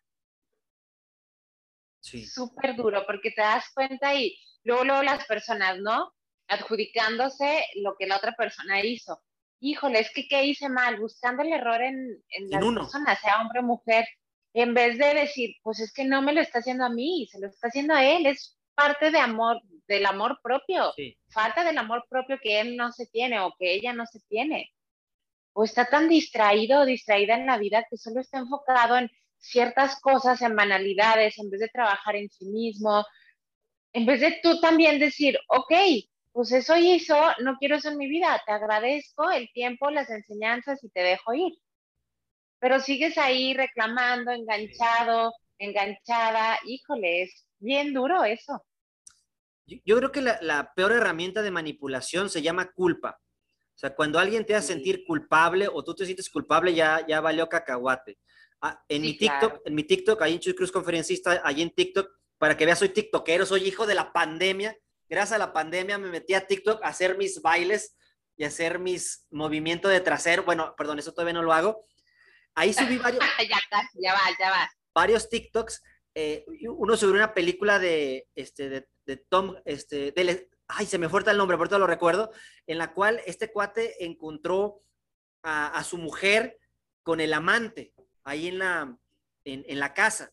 [2.02, 2.26] Sí.
[2.26, 6.14] Súper duro porque te das cuenta y luego, luego las personas, ¿no?
[6.48, 9.22] Adjudicándose lo que la otra persona hizo.
[9.60, 11.00] Híjole, es que ¿qué hice mal?
[11.00, 14.06] Buscando el error en, en la persona, sea hombre o mujer,
[14.54, 17.40] en vez de decir, pues es que no me lo está haciendo a mí, se
[17.40, 20.94] lo está haciendo a él, es parte de amor, del amor propio,
[21.30, 24.72] falta del amor propio que él no se tiene o que ella no se tiene.
[25.54, 30.00] O está tan distraído o distraída en la vida que solo está enfocado en ciertas
[30.00, 33.06] cosas, en banalidades, en vez de trabajar en sí mismo,
[33.94, 35.74] en vez de tú también decir, ok,
[36.32, 40.84] pues eso hizo, no quiero eso en mi vida, te agradezco el tiempo, las enseñanzas
[40.84, 41.54] y te dejo ir.
[42.62, 48.64] Pero sigues ahí reclamando, enganchado, enganchada, híjole, es bien duro eso.
[49.66, 53.20] Yo creo que la, peor herramienta de manipulación se llama culpa.
[53.76, 57.20] O sea, cuando alguien te hace sentir culpable o tú te sientes culpable, ya, ya
[57.20, 58.20] valió cacahuate.
[58.62, 62.12] Ah, en, mi TikTok, en mi TikTok, ahí en Chuy Cruz Conferencista, ahí en TikTok,
[62.38, 64.78] para que veas, soy TikTokero, soy hijo de la pandemia.
[65.10, 67.96] Gracias a la pandemia me metí a TikTok a hacer mis bailes
[68.38, 70.44] y hacer mis movimientos de trasero.
[70.44, 71.88] Bueno, perdón, eso todavía no lo hago.
[72.56, 73.24] Ahí subí varios.
[73.40, 73.60] ya,
[73.94, 74.72] ya va, ya va.
[74.94, 75.82] Varios TikToks.
[76.14, 81.10] Eh, uno sobre una película de, este, de de Tom, este, de, ay, se me
[81.10, 82.32] fuerza el nombre, por todo lo recuerdo,
[82.68, 84.84] en la cual este cuate encontró
[85.44, 86.60] a, su mujer
[87.04, 88.98] con el amante ahí en la,
[89.44, 90.32] en, la casa.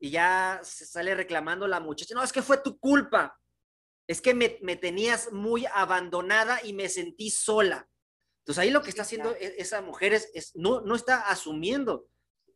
[0.00, 3.38] Y ya se sale reclamando la muchacha, no, es que fue tu culpa,
[4.06, 7.88] es que me, tenías muy abandonada y me sentí sola.
[8.50, 12.08] Entonces ahí lo que está haciendo e, esa mujer es, es, no, no está asumiendo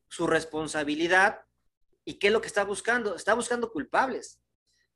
[0.08, 1.40] su responsabilidad
[2.04, 3.14] y qué es lo que está buscando.
[3.14, 4.40] Está buscando culpables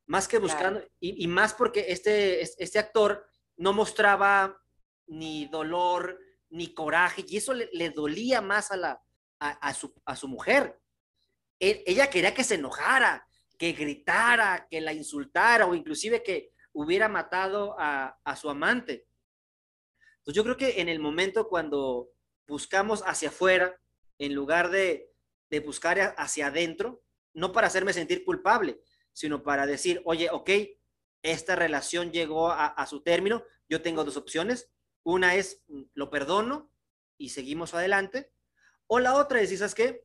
[0.09, 3.27] más que buscando, y, más porque este, este actor
[3.59, 4.59] no mostraba
[5.07, 9.03] ni dolor, ni coraje, y eso le, dolía más a, la,
[9.39, 10.81] a, su, a su mujer.
[11.61, 13.27] E, ella quería que se enojara,
[13.59, 19.08] que gritara, que la insultara, o inclusive que hubiera matado a, su amante.
[20.29, 22.11] Entonces yo creo que en el momento cuando
[22.47, 23.81] buscamos hacia afuera,
[24.19, 25.11] en lugar de,
[25.49, 28.79] de buscar hacia adentro, no para hacerme sentir culpable,
[29.15, 30.51] sino para decir, oye, ok,
[31.23, 34.71] esta relación llegó a, su término, yo tengo dos opciones.
[35.03, 36.71] Una es, mm, lo perdono
[37.17, 38.31] y seguimos adelante.
[38.87, 40.05] O la otra es, ¿sabes qué?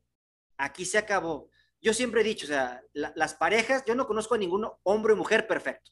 [0.57, 1.49] Aquí se acabó.
[1.81, 5.17] Yo siempre he dicho, o sea, las parejas, yo no conozco a ningún hombre o
[5.17, 5.91] mujer perfecto.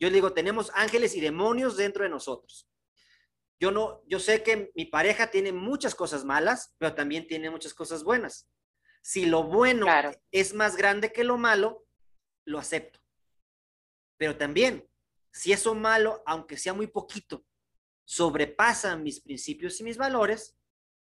[0.00, 2.69] Yo digo, tenemos ángeles y demonios dentro de nosotros.
[3.60, 7.74] Yo no, yo sé que mi pareja tiene muchas cosas malas, pero también tiene muchas
[7.74, 8.48] cosas buenas.
[9.02, 9.86] Si lo bueno
[10.30, 11.86] es más grande que lo malo,
[12.46, 13.00] lo acepto.
[14.16, 14.88] Pero también,
[15.30, 17.44] si eso malo, aunque sea muy poquito,
[18.06, 20.58] sobrepasa mis principios y mis valores,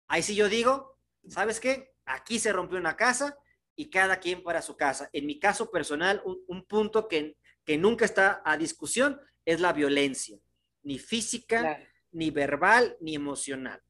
[0.08, 1.94] ahí sí yo digo, ¿sabes qué?
[2.06, 3.38] Aquí se rompió una casa
[3.76, 5.10] y cada quien para su casa.
[5.12, 10.38] En mi caso personal, un, punto que, que nunca está a discusión es la violencia,
[10.82, 11.78] ni física,
[12.12, 13.82] ni verbal, ni emocional.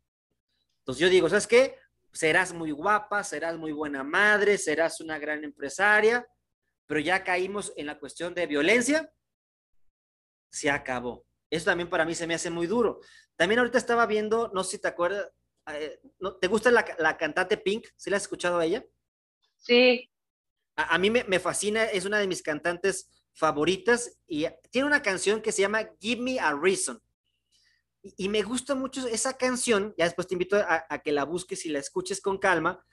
[0.81, 1.77] Entonces yo digo, ¿sabes qué?
[2.13, 6.27] Serás muy guapa, serás muy buena madre, serás una gran empresaria,
[6.87, 9.13] pero ya caímos en la cuestión de violencia,
[10.51, 11.27] se acabó.
[11.51, 13.01] Eso también para mí se me hace muy duro.
[13.37, 15.31] También ahorita estaba viendo, no sé si te acuerdas,
[15.73, 16.01] eh,
[16.41, 17.87] ¿te gusta la, cantante Pink?
[17.97, 18.85] ¿Sí la has escuchado a ella?
[19.57, 20.11] Sí.
[20.77, 25.53] A, mí me, fascina, es una de mis cantantes favoritas y tiene una canción que
[25.53, 27.01] se llama Give Me a Reason.
[28.17, 31.67] Y, me gusta mucho esa canción, ya después te invito a, a, que la busques
[31.67, 32.85] y la escuches con calma,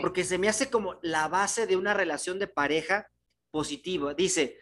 [0.00, 3.10] porque se me hace como la base de una relación de pareja
[3.50, 4.14] positivo.
[4.14, 4.58] Dice,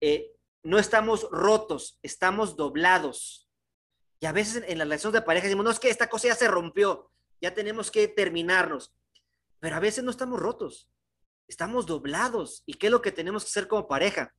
[0.00, 0.32] eh,
[0.62, 3.48] no estamos rotos, estamos doblados.
[4.20, 6.34] Y a veces en, las relaciones de pareja decimos, no, es que esta cosa ya
[6.34, 8.94] se rompió, ya tenemos que terminarnos.
[9.58, 10.90] Pero a veces no estamos rotos,
[11.48, 12.62] estamos doblados.
[12.66, 14.34] ¿Y qué es lo que tenemos que hacer como pareja?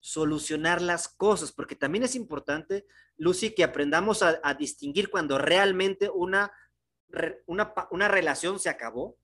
[0.00, 6.52] Solucionar las cosas, porque también es importante, Lucy, que aprendamos a, distinguir cuando realmente una,
[7.46, 9.18] una, una relación se acabó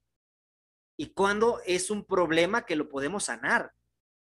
[0.96, 3.72] y cuándo es un problema que lo podemos sanar.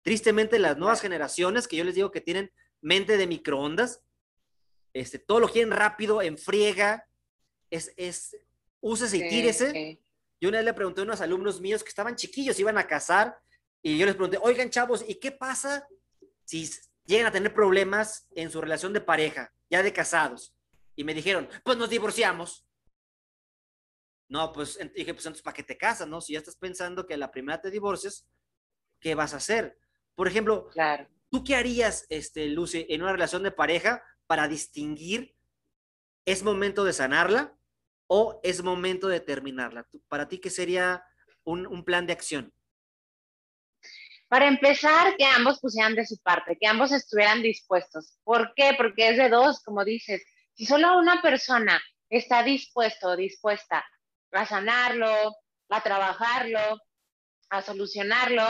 [0.03, 4.01] Tristemente, las nuevas generaciones, que yo les digo que tienen mente de microondas,
[4.93, 7.07] este, todo lo quieren rápido, en friega,
[7.69, 8.35] es, es,
[8.81, 10.01] úsese y tírese.
[10.39, 13.37] Yo una vez le pregunté a unos alumnos míos que estaban chiquillos, iban a casar,
[13.81, 15.87] y yo les pregunté, oigan chavos, ¿y qué pasa
[16.45, 16.69] si
[17.05, 19.51] llegan a tener problemas en su relación de pareja?
[19.71, 20.53] ya de casados,
[20.95, 22.67] y me dijeron, pues nos divorciamos.
[24.29, 26.21] No, pues dije, pues entonces, ¿para qué te casas, no?
[26.21, 28.29] Si ya estás pensando que la primera te divorcias,
[28.99, 29.79] ¿qué vas a hacer?
[30.15, 31.07] Por ejemplo, claro.
[31.29, 35.35] ¿tú qué harías, este, Lucy, en una relación de pareja para distinguir
[36.25, 37.57] es momento de sanarla
[38.07, 39.87] o es momento de terminarla?
[40.09, 41.03] Para ti, ¿qué sería
[41.43, 42.53] un, un plan de acción?
[44.31, 48.17] Para empezar, que ambos pusieran de su parte, que ambos estuvieran dispuestos.
[48.23, 48.71] ¿Por qué?
[48.77, 50.23] Porque es de dos, como dices.
[50.53, 53.85] Si solo una persona está dispuesto o dispuesta
[54.31, 55.35] a sanarlo,
[55.67, 56.79] a trabajarlo,
[57.49, 58.45] a solucionarlo,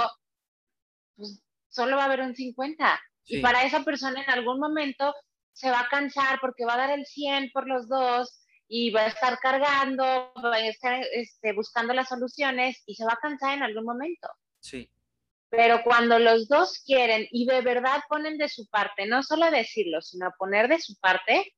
[1.16, 3.02] pues solo va a haber un 50.
[3.26, 5.16] Y para esa persona en algún momento
[5.52, 9.02] se va a cansar porque va a dar el 100 por los dos y va
[9.02, 13.58] a estar cargando, va a estar este, buscando las soluciones y se va a cansar
[13.58, 14.28] en algún momento.
[14.60, 14.88] Sí.
[15.52, 20.02] Pero cuando los dos quieren y de verdad ponen de su parte, no solo decirlo,
[20.02, 21.54] sino poner de su parte,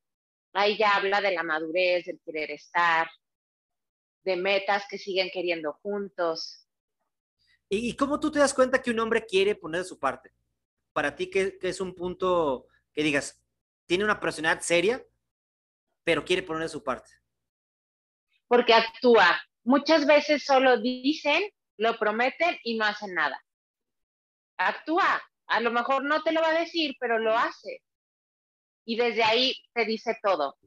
[0.52, 3.08] ahí ya habla de la madurez, del querer estar,
[4.24, 6.68] de metas que siguen queriendo juntos.
[7.70, 10.32] ¿Y, cómo tú te das cuenta que un hombre quiere poner de su parte?
[10.92, 13.44] Para ti, ¿qué, es un punto que digas,
[13.86, 15.06] tiene una personalidad seria,
[16.04, 17.12] pero quiere poner de su parte?
[18.48, 19.40] Porque actúa.
[19.64, 21.44] Muchas veces solo dicen,
[21.78, 23.43] lo prometen y no hacen nada.
[24.58, 25.22] Actúa.
[25.48, 27.82] A lo mejor no te lo va a decir, pero lo hace.
[28.86, 30.58] Y desde ahí te dice todo.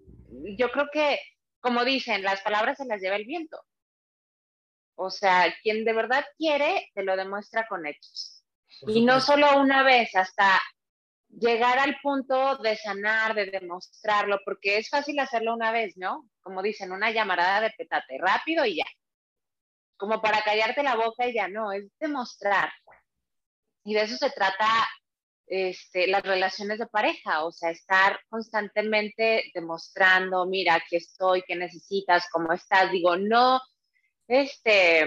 [0.56, 1.18] Yo creo que
[1.66, 3.60] como dicen, las palabras se las lleva el viento.
[4.94, 8.44] O sea, quien de verdad quiere, te lo demuestra con hechos.
[8.86, 10.60] y no solo una vez, hasta
[11.28, 16.30] llegar al punto de sanar, de demostrarlo, porque es fácil hacerlo una vez, ¿no?
[16.40, 18.86] Como dicen, una llamarada de petate, rápido y ya.
[19.96, 22.70] Como para callarte la boca y ya no, es demostrar.
[23.86, 24.66] Y de eso se trata
[25.46, 32.26] este, las relaciones de pareja, o sea, estar constantemente demostrando, mira, aquí estoy, qué necesitas,
[32.32, 33.60] cómo estás, digo, no,
[34.26, 35.06] este,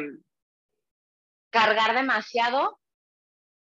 [1.50, 2.80] cargar demasiado,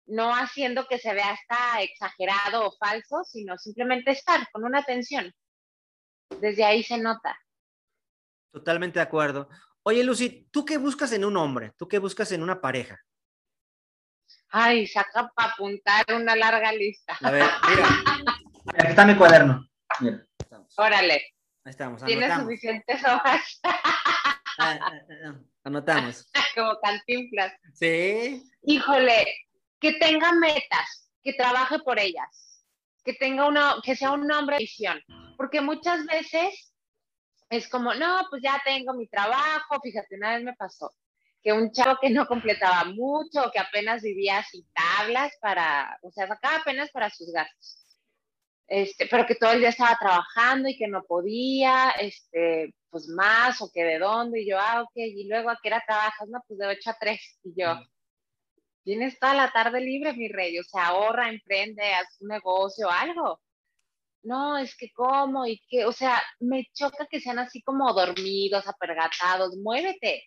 [0.05, 5.34] no haciendo que se vea hasta exagerado o falso, sino simplemente estar con una atención.
[6.39, 7.38] Desde ahí se nota.
[8.53, 9.49] Totalmente de acuerdo.
[9.84, 11.73] Oye, Lucy, ¿tú qué buscas en un hombre?
[11.77, 13.01] ¿Tú qué buscas en una pareja?
[14.52, 17.18] Ay, saca para apuntar una larga lista.
[17.22, 17.88] A ver, mira.
[18.74, 19.68] Aquí está mi cuaderno.
[20.00, 20.26] Mira.
[20.78, 21.16] Órale.
[21.64, 22.04] Ahí estamos.
[22.04, 23.60] Tiene suficientes hojas.
[23.64, 24.92] Ah, ah,
[25.26, 26.30] ah, anotamos.
[26.56, 27.54] Como cantinflas.
[27.74, 28.44] Sí.
[28.64, 29.26] Híjole,
[29.80, 32.66] que tenga metas, que trabaje por ellas,
[33.06, 35.02] que tenga uno, que sea un hombre de visión.
[35.38, 36.74] Porque muchas veces
[37.50, 40.92] es como, no, pues ya tengo mi trabajo, fíjate, una vez me pasó
[41.43, 46.28] que un chavo que no completaba mucho, que apenas vivía sin tablas para, o sea,
[46.28, 47.86] sacaba apenas para sus gastos.
[48.67, 53.62] Este, pero que todo el día estaba trabajando y que no podía, este, pues más,
[53.62, 56.39] o que de dónde, y yo, ah, ok, y luego a qué hora trabajas, no,
[56.47, 57.80] pues de 8 a 3, y yo,
[58.84, 63.41] tienes toda la tarde libre, mi rey, o sea, ahorra, emprende, haz un negocio, algo.
[64.23, 68.67] No, es que cómo, y que, o sea, me choca que sean así como dormidos,
[68.67, 70.23] apergatados, muévete,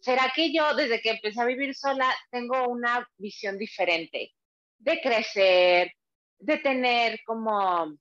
[0.00, 4.32] ¿será que yo desde que empecé a vivir sola tengo una visión diferente
[4.78, 5.92] de crecer,
[6.38, 7.96] de tener como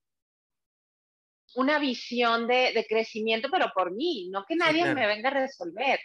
[1.56, 6.00] una visión de, crecimiento, pero por mí, no que nadie me venga a resolver.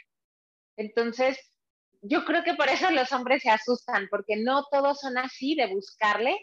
[0.76, 1.38] Entonces,
[2.02, 5.66] yo creo que por eso los hombres se asustan, porque no todos son así de
[5.66, 6.36] buscarle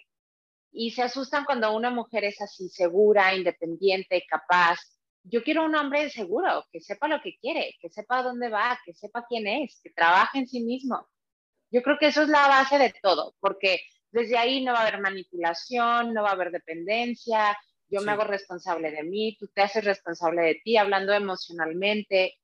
[0.72, 4.80] y se asustan cuando una mujer es así, segura, independiente, capaz,
[5.24, 8.94] yo quiero un hombre seguro, que sepa lo que quiere, que sepa dónde va, que
[8.94, 11.08] sepa quién es, que trabaje en sí mismo.
[11.70, 13.82] Yo creo que eso es la base de todo, porque
[14.12, 17.58] desde ahí no va a haber manipulación, no va a haber dependencia,
[17.88, 22.38] yo me hago responsable de mí, tú te haces responsable de ti, hablando emocionalmente,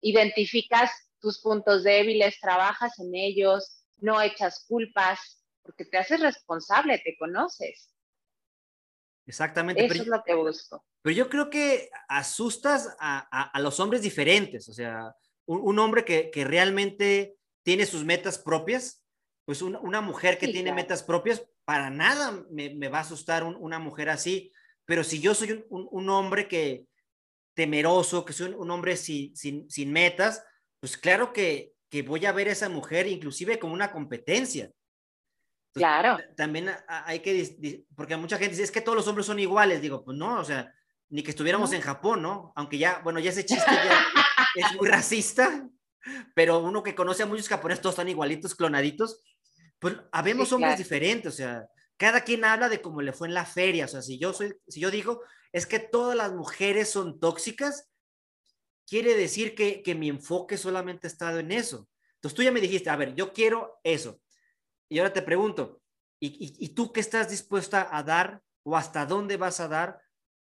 [0.00, 7.16] identificas tus puntos débiles, trabajas en ellos, no echas culpas, porque te haces responsable, te
[7.16, 7.93] conoces.
[9.26, 9.84] Exactamente.
[9.84, 10.84] Eso es lo que busco.
[11.02, 15.14] Pero yo creo que asustas a, los hombres diferentes, o sea,
[15.46, 19.02] un, hombre que, realmente tiene sus metas propias,
[19.44, 24.10] pues una mujer que tiene metas propias, para nada me, va a asustar una mujer
[24.10, 24.52] así,
[24.84, 26.86] pero si yo soy un, hombre que
[27.54, 30.44] temeroso, que soy un, hombre sin, sin, metas,
[30.80, 34.70] pues claro que, que voy a ver a esa mujer inclusive como una competencia.
[35.74, 36.18] Claro.
[36.36, 40.04] También hay que, porque mucha gente dice, es que todos los hombres son iguales, digo,
[40.04, 40.72] pues no, o sea,
[41.10, 42.52] ni que estuviéramos en Japón, ¿no?
[42.56, 44.06] Aunque ya, bueno, ya ese chiste ya
[44.54, 45.68] es muy racista,
[46.34, 49.20] pero uno que conoce a muchos japoneses, todos están igualitos, clonaditos,
[49.78, 53.44] pues habemos hombres diferentes, o sea, cada quien habla de cómo le fue en la
[53.44, 53.84] feria.
[53.84, 55.22] O sea, si yo soy, si yo digo,
[55.52, 57.88] es que todas las mujeres son tóxicas,
[58.86, 61.88] quiere decir que, que mi enfoque solamente ha estado en eso.
[62.16, 64.20] Entonces tú ya me dijiste, a ver, yo quiero eso.
[64.88, 65.80] Y ahora te pregunto,
[66.20, 70.00] ¿y, y tú qué estás dispuesta a dar o hasta dónde vas a dar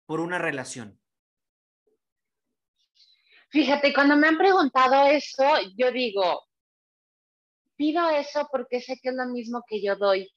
[0.05, 0.99] por una relación?
[3.49, 5.43] Fíjate, cuando me han preguntado eso,
[5.75, 6.43] yo digo,
[7.75, 10.32] pido eso porque sé que es lo mismo que yo doy.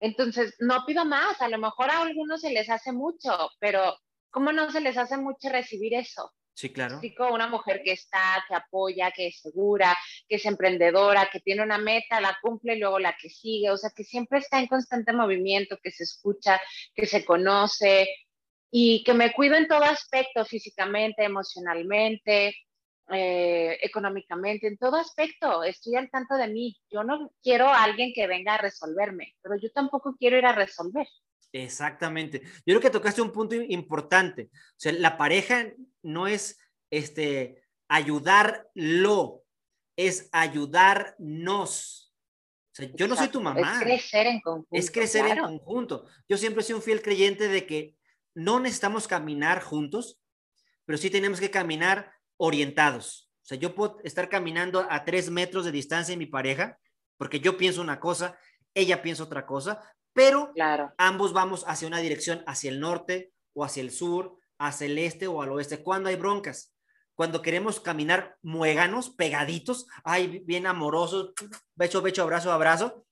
[0.00, 3.94] Entonces, no pido más, a lo mejor a algunos se les hace mucho, pero
[4.30, 6.32] ¿cómo no se les hace mucho recibir eso?
[6.54, 7.00] Sí, claro.
[7.32, 9.96] Una mujer que está, que apoya, que es segura,
[10.28, 13.76] que es emprendedora, que tiene una meta, la cumple y luego la que sigue, o
[13.76, 16.60] sea, que siempre está en constante movimiento, que se escucha,
[16.94, 18.08] que se conoce
[18.70, 22.54] y que me cuido en todo aspecto, físicamente, emocionalmente,
[23.12, 26.76] eh, económicamente, en todo aspecto, estoy al tanto de mí.
[26.90, 30.52] Yo no quiero a alguien que venga a resolverme, pero yo tampoco quiero ir a
[30.52, 31.08] resolver.
[31.52, 32.42] Exactamente.
[32.42, 34.50] Yo creo que tocaste un punto importante.
[34.52, 35.72] O sea, la pareja
[36.02, 36.58] no es
[36.90, 39.44] este ayudarlo,
[39.96, 42.14] es ayudarnos.
[42.72, 43.78] O sea, yo no soy tu mamá.
[43.78, 44.68] Es crecer en conjunto.
[44.70, 46.06] Es crecer en conjunto.
[46.28, 47.96] Yo siempre soy un fiel creyente de que
[48.34, 50.20] no necesitamos caminar juntos,
[50.84, 53.30] pero sí tenemos que caminar orientados.
[53.42, 56.78] O sea, yo puedo estar caminando a tres metros de distancia de mi pareja,
[57.16, 58.38] porque yo pienso una cosa,
[58.72, 59.80] ella piensa otra cosa,
[60.12, 60.92] pero claro.
[60.98, 65.26] ambos vamos hacia una dirección, hacia el norte o hacia el sur, hacia el este
[65.26, 65.82] o al oeste.
[65.82, 66.74] Cuando hay broncas,
[67.14, 71.32] cuando queremos caminar muéganos, pegaditos, ay, bien amorosos,
[71.74, 73.06] becho, becho, abrazo, abrazo,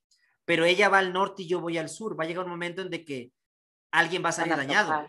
[0.44, 2.18] pero ella va al norte y yo voy al sur.
[2.18, 3.32] Va a llegar un momento en de que
[3.90, 5.06] alguien va a salir dañado.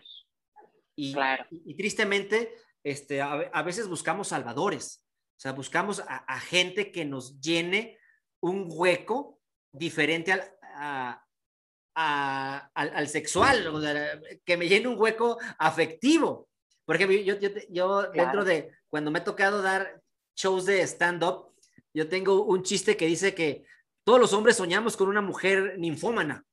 [0.94, 1.46] Y, claro.
[1.50, 5.06] y, y, tristemente, este, a, a, veces buscamos salvadores,
[5.38, 7.98] o sea, buscamos a, a gente que nos llene
[8.40, 9.40] un hueco
[9.72, 10.42] diferente al,
[10.74, 11.24] a,
[12.00, 16.48] al, al, sexual, o sea, que me llene un hueco afectivo.
[16.84, 18.12] Por ejemplo, yo, yo, yo claro.
[18.12, 20.00] dentro de, cuando me ha tocado dar
[20.34, 21.54] shows de stand-up,
[21.92, 23.64] yo tengo un chiste que dice que
[24.04, 26.44] todos los hombres soñamos con una mujer ninfómana.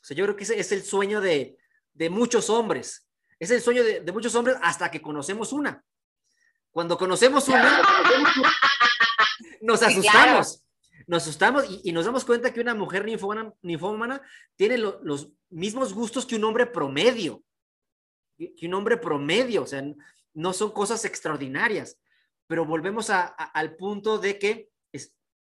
[0.00, 1.58] O sea, yo creo que ese es el sueño de,
[1.94, 3.06] de muchos hombres.
[3.38, 5.82] Es el sueño de, de, muchos hombres hasta que conocemos una.
[6.70, 7.82] Cuando conocemos una,
[9.60, 10.62] nos asustamos.
[11.06, 14.22] Nos asustamos y, nos damos cuenta que una mujer ninfómana,
[14.56, 17.42] tiene lo, los mismos gustos que un hombre promedio.
[18.38, 19.62] Que un hombre promedio.
[19.62, 19.82] O sea,
[20.34, 21.98] no son cosas extraordinarias.
[22.46, 24.70] Pero volvemos a, al punto de que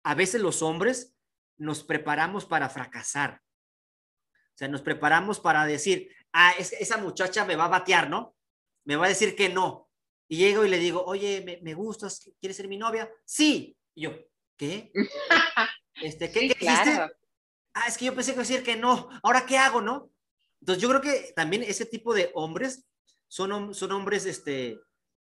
[0.04, 1.14] a veces los hombres
[1.58, 3.42] nos preparamos para fracasar.
[4.54, 8.36] O sea, nos preparamos para decir, ah, es, esa muchacha me va a batear, ¿no?
[8.84, 9.88] Me va a decir que no.
[10.28, 13.10] Y llego y le digo, oye, me, me gustas, ¿quieres ser mi novia?
[13.24, 13.76] Sí.
[13.94, 14.12] Y yo,
[14.58, 14.92] ¿qué?
[16.00, 16.84] Este, ¿qué, sí, ¿qué claro.
[16.84, 17.16] dijiste?
[17.74, 19.08] Ah, es que yo pensé que decir que no.
[19.20, 20.12] Ahora, ¿qué hago, no?
[20.60, 22.86] Entonces, yo creo que también ese tipo de hombres
[23.26, 24.78] son, son hombres este,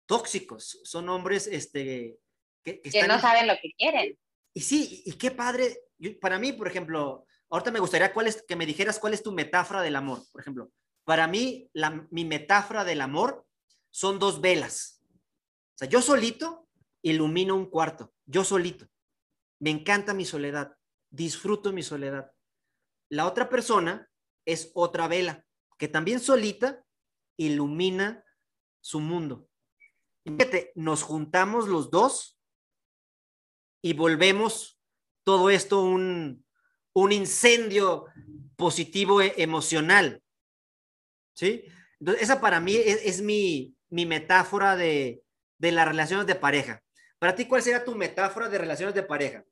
[0.05, 2.17] tóxicos, son hombres este,
[2.61, 4.17] que, que, que no saben lo que quieren.
[4.53, 5.79] Y sí, y qué padre.
[5.97, 9.23] Yo, para mí, por ejemplo, ahorita me gustaría cuál es, que me dijeras cuál es
[9.23, 10.71] tu metáfora del amor, por ejemplo.
[11.05, 13.45] Para mí, la, mi metáfora del amor
[13.91, 15.01] son dos velas.
[15.75, 16.67] O sea, yo solito
[17.01, 18.87] ilumino un cuarto, yo solito.
[19.59, 20.75] Me encanta mi soledad,
[21.09, 22.31] disfruto mi soledad.
[23.09, 24.09] La otra persona
[24.45, 25.45] es otra vela,
[25.77, 26.83] que también solita
[27.37, 28.23] ilumina
[28.81, 29.47] su mundo.
[30.25, 32.39] Fíjate, nos juntamos los dos
[33.83, 34.79] y volvemos
[35.23, 36.45] todo esto un,
[36.93, 38.05] un incendio
[38.55, 40.23] positivo e emocional.
[41.35, 41.65] ¿Sí?
[41.99, 45.23] Entonces, esa para mí es, es mi, mi, metáfora de,
[45.57, 46.81] de las relaciones de pareja.
[47.19, 49.43] Para ti, ¿cuál sería tu metáfora de relaciones de pareja?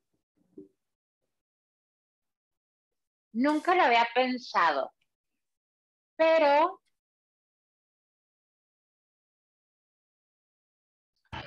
[3.33, 4.93] Nunca lo había pensado,
[6.15, 6.79] pero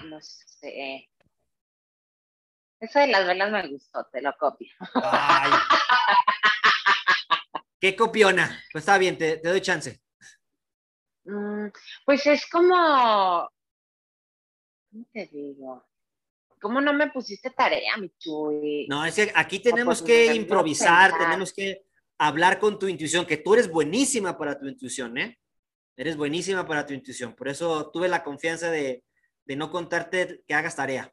[0.04, 1.08] no sé.
[2.80, 4.68] Eso de las velas me gustó, te lo copio.
[4.94, 5.50] Ay.
[7.80, 8.62] ¿Qué copiona?
[8.72, 10.02] Pues está bien, te, te doy chance.
[11.24, 11.68] Mm,
[12.04, 13.50] pues es como,
[14.90, 15.84] ¿cómo te digo?
[16.60, 18.86] ¿Cómo no me pusiste tarea, mi Chuy?
[18.88, 21.26] No, es que aquí tenemos pues, que improvisar, pensar.
[21.26, 21.84] tenemos que
[22.18, 25.38] hablar con tu intuición, que tú eres buenísima para tu intuición, ¿eh?
[25.96, 27.34] Eres buenísima para tu intuición.
[27.34, 29.04] Por eso tuve la confianza de,
[29.44, 31.12] de no contarte que hagas tarea.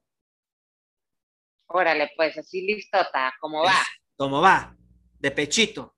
[1.68, 3.74] Órale, pues así listota, ¿cómo va?
[4.16, 4.76] ¿Cómo va?
[5.20, 5.96] De pechito.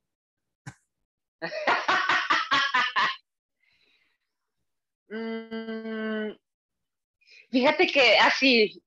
[5.10, 6.32] mm,
[7.52, 8.82] fíjate que así,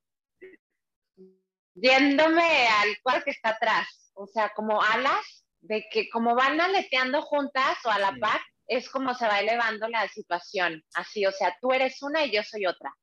[1.80, 7.22] yéndome al cual que está atrás, o sea, como alas, de que como van aleteando
[7.22, 10.82] juntas o a la par, es como se va elevando la situación.
[10.94, 12.94] Así, o sea, tú eres una y yo soy otra.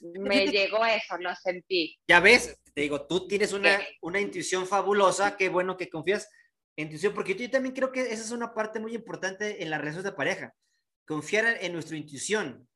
[0.00, 1.98] Me llegó eso, lo sentí.
[2.06, 6.28] Ya ves, te digo, tú tienes una, una intuición fabulosa, qué bueno que confías
[6.76, 9.80] en intuición, porque yo también creo que esa es una parte muy importante en las
[9.80, 10.54] relaciones de pareja,
[11.04, 12.68] confiar en nuestra intuición,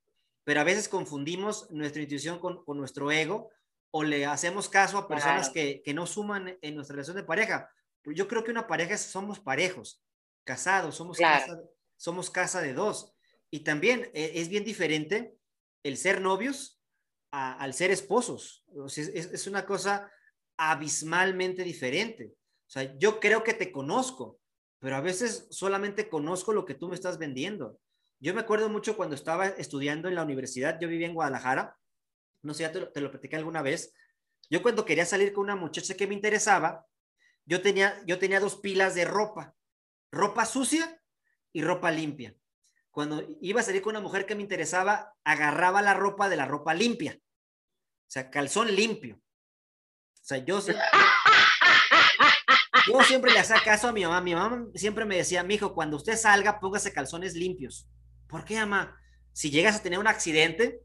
[0.42, 3.50] pero a veces confundimos nuestra intuición con, con nuestro ego
[3.92, 7.70] o le hacemos caso a personas que, que, no suman en nuestra relación de pareja.
[8.04, 10.02] Yo creo que una pareja somos parejos,
[10.44, 11.60] casados, somos, casa,
[11.96, 13.14] somos casa de dos.
[13.50, 15.36] Y también eh, es bien diferente
[15.84, 16.80] el ser novios
[17.30, 18.64] al ser esposos.
[18.96, 20.10] es, una cosa
[20.56, 22.34] abismalmente diferente.
[22.66, 24.38] O sea, yo creo que te conozco,
[24.78, 27.78] pero a veces solamente conozco lo que tú me estás vendiendo.
[28.20, 31.76] Yo me acuerdo mucho cuando estaba estudiando en la universidad, yo vivía en Guadalajara,
[32.42, 33.92] no sé, ya te lo, te lo platicé alguna vez.
[34.50, 36.86] Yo cuando quería salir con una muchacha que me interesaba,
[37.44, 39.54] yo tenía, yo tenía dos pilas de ropa,
[40.10, 41.00] ropa sucia
[41.52, 42.36] y ropa limpia
[42.92, 46.44] cuando iba a salir con una mujer que me interesaba, agarraba la ropa de la
[46.44, 47.18] ropa limpia.
[47.18, 49.16] O sea, calzón limpio.
[49.16, 50.60] O sea, yo,
[52.86, 54.20] yo siempre le hacía caso a mi mamá.
[54.20, 57.88] Mi mamá siempre me decía, mi hijo, cuando usted salga, póngase calzones limpios.
[58.28, 58.94] ¿Por qué, mamá?
[59.32, 60.82] Si llegas a tener un accidente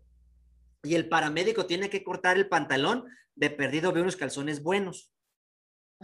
[0.87, 5.11] y el paramédico tiene que cortar el pantalón, de perdido ve unos calzones buenos.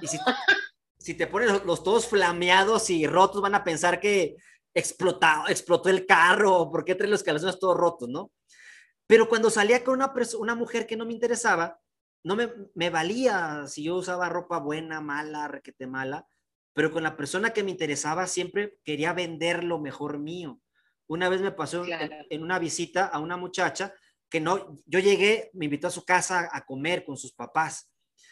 [0.02, 0.18] Y si,
[0.98, 4.36] si te pones los, los todos flameados y rotos, van a pensar que,
[4.74, 8.32] explotado, explotó el carro, ¿por qué trae los calzones todos rotos, no?
[9.08, 11.80] Pero cuando salía con una, una mujer que no me interesaba,
[12.24, 16.28] no me, me, valía si yo usaba ropa buena, mala, requete mala,
[16.74, 20.60] pero con la persona que me interesaba siempre quería vender lo mejor mío.
[21.08, 23.94] Una vez me pasó en, una visita a una muchacha
[24.34, 27.92] que no, yo llegué, me invitó a su casa a comer con sus papás.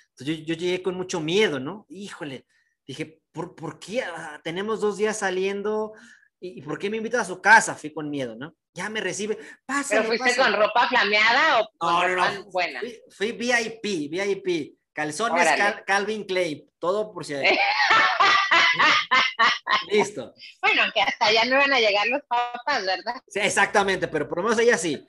[0.09, 1.85] Entonces yo, yo llegué con mucho miedo, ¿no?
[1.89, 2.47] Híjole,
[2.87, 5.93] dije, ¿por, por qué ah, tenemos dos días saliendo?
[6.39, 7.75] ¿Y por qué me invita a su casa?
[7.75, 8.55] Fui con miedo, ¿no?
[8.73, 9.37] Ya me recibe.
[9.63, 12.81] Pásale, ¿Pero fuiste con ropa flameada o con ropa buena?
[13.15, 14.79] Fui, VIP, VIP.
[14.93, 15.47] Calzones
[15.85, 17.59] Calvin Klein, todo por si hay.
[19.91, 20.33] Listo.
[20.61, 23.21] Bueno, que hasta allá no iban a llegar los papás, ¿verdad?
[23.27, 25.05] Sí, exactamente, pero por lo menos ella sí.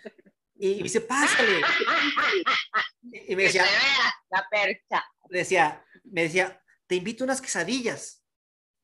[0.62, 1.60] Y, me dice, pásale.
[3.02, 3.64] y, me decía,
[4.30, 5.04] la percha.
[5.28, 8.22] Decía, me decía, te invito a unas quesadillas.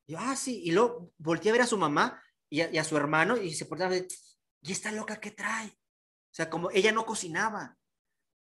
[0.05, 0.61] Y yo, ah, sí.
[0.65, 3.95] Y luego volteé a ver a su mamá y a, su hermano y se portaba,
[3.95, 5.67] ¿y esta loca qué trae?
[5.67, 7.77] O sea, como ella no cocinaba,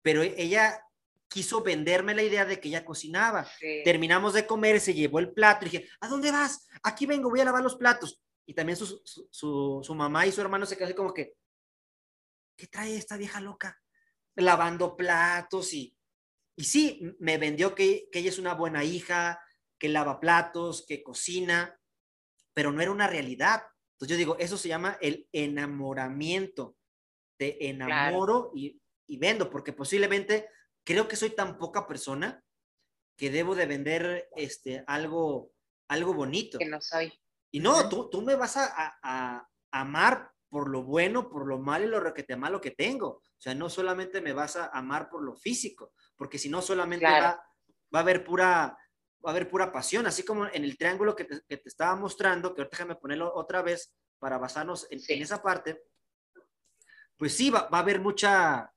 [0.03, 0.82] pero e, ella
[1.28, 3.49] quiso venderme la idea de que ella cocinaba.
[3.84, 6.66] Terminamos de comer, se llevó el plato y dije, ¿a dónde vas?
[6.82, 8.20] Aquí vengo, voy a lavar los platos.
[8.47, 11.34] Y también su, su, su, mamá y su hermano se quedaron como que,
[12.59, 13.80] ¿qué trae esta vieja loca?
[14.34, 15.96] Lavando platos y,
[16.56, 19.40] y sí, me vendió que, que ella es una buena hija,
[19.78, 21.80] que lava platos, que cocina,
[22.52, 23.62] pero no era una realidad.
[23.92, 26.76] Entonces yo digo, eso se llama el enamoramiento.
[27.38, 28.80] Te enamoro y,
[29.16, 30.48] vendo, porque posiblemente
[30.84, 32.44] creo que soy tan poca persona
[33.16, 35.52] que debo de vender este, algo,
[35.88, 36.59] algo bonito.
[36.59, 37.12] Que no soy.
[37.52, 41.88] Y no, tú, tú me vas a, amar por lo bueno, por lo malo y
[41.88, 43.09] lo que te malo que tengo.
[43.09, 47.07] O sea, no solamente me vas a amar por lo físico, porque si no solamente
[47.07, 47.42] va,
[47.94, 48.78] va, a haber pura
[49.24, 51.96] va a haber pura pasión, así como en el triángulo que te, que te estaba
[51.96, 55.82] mostrando, que ahorita déjame ponerlo otra vez para basarnos en, esa parte,
[57.16, 58.72] pues sí, va, va, a haber mucha,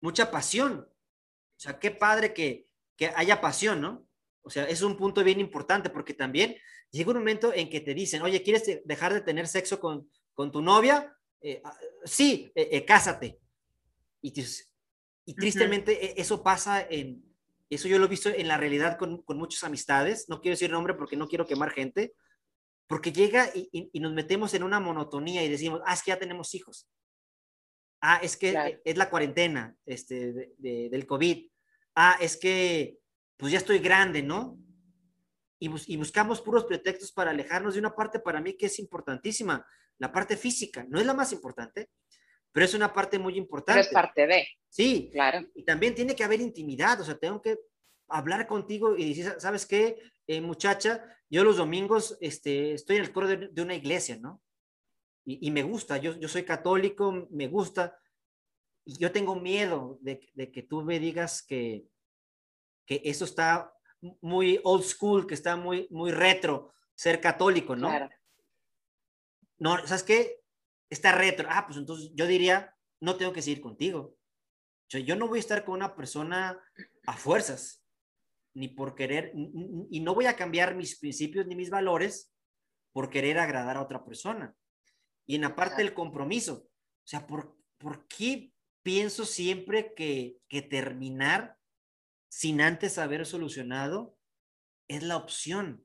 [0.00, 0.88] mucha pasión.
[0.88, 4.06] O sea, qué padre que, que haya pasión, ¿no?
[4.42, 6.56] O sea, es un punto bien importante porque también
[6.90, 10.52] llega un momento en que te dicen, oye, ¿quieres dejar de tener sexo con, con
[10.52, 11.16] tu novia?
[11.40, 13.40] Eh, ah, sí, eh, eh, cásate.
[14.22, 14.32] Y,
[15.24, 17.24] y tristemente e, eso pasa en,
[17.68, 20.70] eso yo lo he visto en la realidad con, con muchas amistades, no quiero decir
[20.70, 22.14] nombre porque no quiero quemar gente,
[22.86, 26.18] porque llega y, y, nos metemos en una monotonía y decimos, ah, es que ya
[26.18, 26.88] tenemos hijos.
[28.00, 31.48] Ah, es que es la cuarentena este, de, del COVID.
[31.96, 33.00] Ah, es que
[33.36, 34.56] pues ya estoy grande, ¿no?
[35.58, 39.66] Y, y, buscamos puros pretextos para alejarnos de una parte para mí que es importantísima,
[39.98, 40.84] la parte física.
[40.88, 41.90] No es la más importante,
[42.52, 43.80] pero es una parte muy importante.
[43.80, 44.48] Pero es parte de.
[44.68, 45.46] Sí, claro.
[45.54, 47.58] Y también tiene que haber intimidad, o sea, tengo que
[48.08, 51.04] hablar contigo y decir, ¿sabes qué, eh, muchacha?
[51.28, 54.42] Yo los domingos este, estoy en el coro de, una iglesia, ¿no?
[55.28, 57.98] Y, me gusta, yo, yo soy católico, me gusta.
[58.84, 61.84] Y yo tengo miedo de, de que tú me digas que,
[62.86, 63.72] que eso está
[64.20, 67.88] muy old school, que está muy, muy retro, ser católico, ¿no?
[67.88, 68.08] Claro.
[69.58, 70.40] No, ¿sabes qué?
[70.90, 71.48] está retro.
[71.50, 74.16] Ah, pues entonces yo diría, no tengo que seguir contigo.
[74.88, 76.60] Yo, yo no voy a estar con una persona
[77.06, 77.82] a fuerzas.
[78.54, 79.32] ni por querer,
[79.90, 82.32] y no voy a cambiar mis principios ni mis valores
[82.94, 84.56] por querer agradar a otra persona.
[85.26, 91.58] Y en aparte el compromiso, o sea, ¿por, ¿por qué pienso siempre que, que terminar
[92.30, 94.16] sin antes haber solucionado
[94.88, 95.84] es la opción?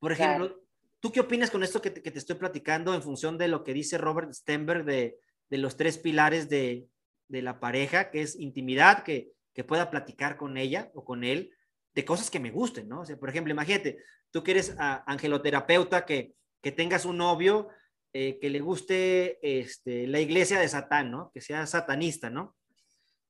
[0.00, 0.60] Por ejemplo,
[1.00, 3.98] ¿tú qué opinas con esto que te, estoy platicando en función de lo que dice
[3.98, 5.18] Robert Stenberg de,
[5.50, 6.86] los tres pilares de,
[7.28, 9.32] la pareja, que es intimidad, que,
[9.68, 11.52] pueda platicar con ella o con él
[11.92, 13.02] de cosas que me gusten, ¿no?
[13.02, 13.98] O sea, por ejemplo, imagínate,
[14.30, 16.32] tú que eres ah, angeloterapeuta, que,
[16.62, 17.68] que tengas un novio
[18.12, 21.30] eh, que le guste este, la iglesia de Satán, ¿no?
[21.32, 22.56] Que sea satanista, ¿no?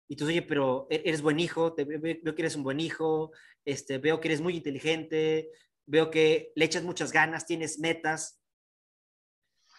[0.08, 3.30] Y tú, oye, pero e-, eres buen hijo, te, veo que eres un buen hijo,
[3.64, 5.50] este, veo que eres muy inteligente,
[5.90, 8.40] veo que le echas muchas ganas, tienes metas,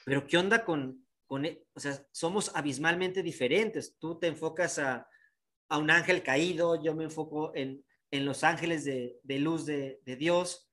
[0.04, 1.66] pero ¿qué onda con, con e-?
[1.74, 3.98] o sea, somos abismalmente diferentes.
[3.98, 5.08] Tú te enfocas a,
[5.70, 10.02] a un ángel caído, yo me enfoco en, en los ángeles de, de luz de,
[10.04, 10.70] de Dios,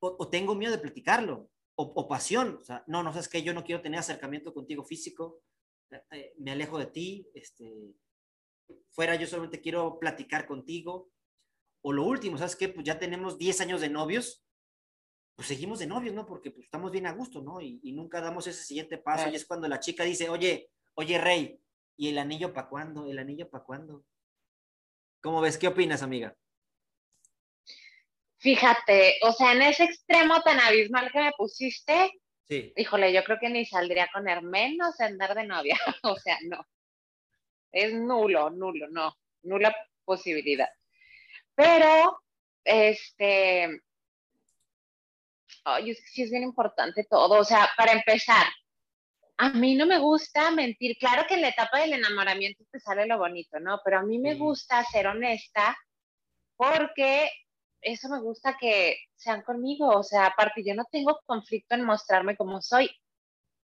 [0.00, 3.54] o, o, tengo miedo de platicarlo, o, pasión, o sea, no, no sabes que yo
[3.54, 5.40] no quiero tener acercamiento contigo físico,
[5.90, 7.94] eh, eh, me alejo de ti, este,
[8.90, 11.10] fuera yo solamente quiero platicar contigo,
[11.86, 12.70] o lo último, ¿sabes qué?
[12.70, 14.42] Pues ya tenemos 10 años de novios,
[15.36, 16.24] pues seguimos de novios, ¿no?
[16.24, 17.60] Porque pues, estamos bien a gusto, ¿no?
[17.60, 21.18] Y, y nunca damos ese siguiente paso, y es cuando la chica dice, oye, oye,
[21.18, 21.60] Rey,
[21.98, 23.06] ¿y el anillo para cuándo?
[23.06, 24.02] ¿El anillo para cuándo?
[25.20, 25.58] ¿Cómo ves?
[25.58, 26.34] ¿Qué opinas, amiga?
[28.38, 32.12] Fíjate, o sea, en ese extremo tan abismal que me pusiste,
[32.48, 32.72] sí.
[32.76, 36.66] híjole, yo creo que ni saldría con él menos andar de novia, o sea, no.
[37.72, 39.76] Es nulo, nulo, no, nula
[40.06, 40.68] posibilidad.
[41.54, 42.20] Pero,
[42.64, 47.40] este, es que sí es bien importante todo.
[47.40, 48.44] O sea, para empezar,
[49.36, 50.96] a mí no me gusta mentir.
[50.98, 53.80] Claro que en la etapa del enamoramiento te sale lo bonito, ¿no?
[53.84, 55.76] Pero a mí me gusta ser honesta
[56.56, 57.30] porque
[57.80, 59.88] eso me gusta que sean conmigo.
[59.88, 62.90] O sea, aparte, yo no tengo conflicto en mostrarme como soy.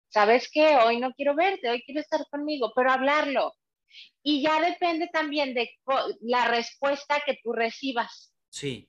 [0.09, 0.77] ¿Sabes qué?
[0.77, 3.53] Hoy no quiero verte, hoy quiero estar conmigo, pero hablarlo.
[4.23, 5.71] Y ya depende también de
[6.21, 8.33] la respuesta que tú recibas.
[8.51, 8.89] Sí.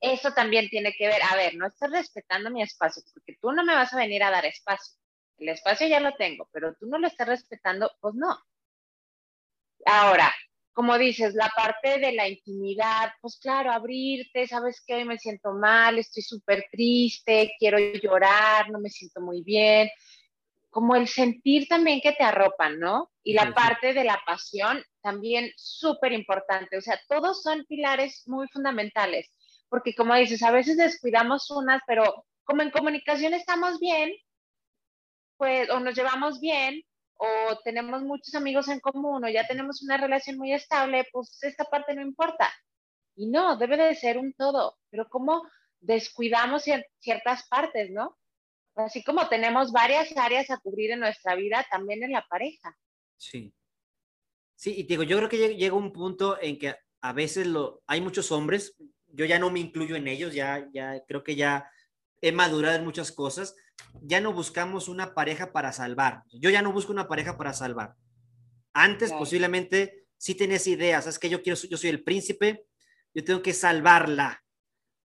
[0.00, 3.64] Eso también tiene que ver, a ver, no estás respetando mi espacio, porque tú no
[3.64, 4.96] me vas a venir a dar espacio.
[5.36, 8.38] El espacio ya lo tengo, pero tú no lo estás respetando, pues no.
[9.86, 10.32] Ahora,
[10.72, 15.98] como dices, la parte de la intimidad, pues claro, abrirte, sabes que me siento mal,
[15.98, 19.90] estoy súper triste, quiero llorar, no me siento muy bien,
[20.70, 23.10] como el sentir también que te arropan, ¿no?
[23.24, 28.46] Y la parte de la pasión también súper importante, o sea, todos son pilares muy
[28.48, 29.30] fundamentales,
[29.68, 34.12] porque como dices, a veces descuidamos unas, pero como en comunicación estamos bien,
[35.36, 36.82] pues o nos llevamos bien,
[37.16, 41.64] o tenemos muchos amigos en común, o ya tenemos una relación muy estable, pues esta
[41.64, 42.50] parte no importa.
[43.16, 45.42] Y no, debe de ser un todo, pero como
[45.80, 46.64] descuidamos
[47.00, 48.16] ciertas partes, ¿no?
[48.84, 52.76] Así como tenemos varias áreas a cubrir en nuestra vida, también en la pareja.
[53.16, 53.54] Sí.
[54.54, 58.00] Sí, y digo, yo creo que llega un punto en que a veces lo, hay
[58.00, 58.76] muchos hombres,
[59.06, 61.70] yo ya no me incluyo en ellos, ya, ya creo que ya
[62.20, 63.56] he madurado en muchas cosas,
[64.02, 66.22] ya no buscamos una pareja para salvar.
[66.32, 67.94] Yo ya no busco una pareja para salvar.
[68.72, 69.20] Antes claro.
[69.20, 72.66] posiblemente sí tenés ideas, es que yo quiero, yo soy el príncipe,
[73.14, 74.44] yo tengo que salvarla,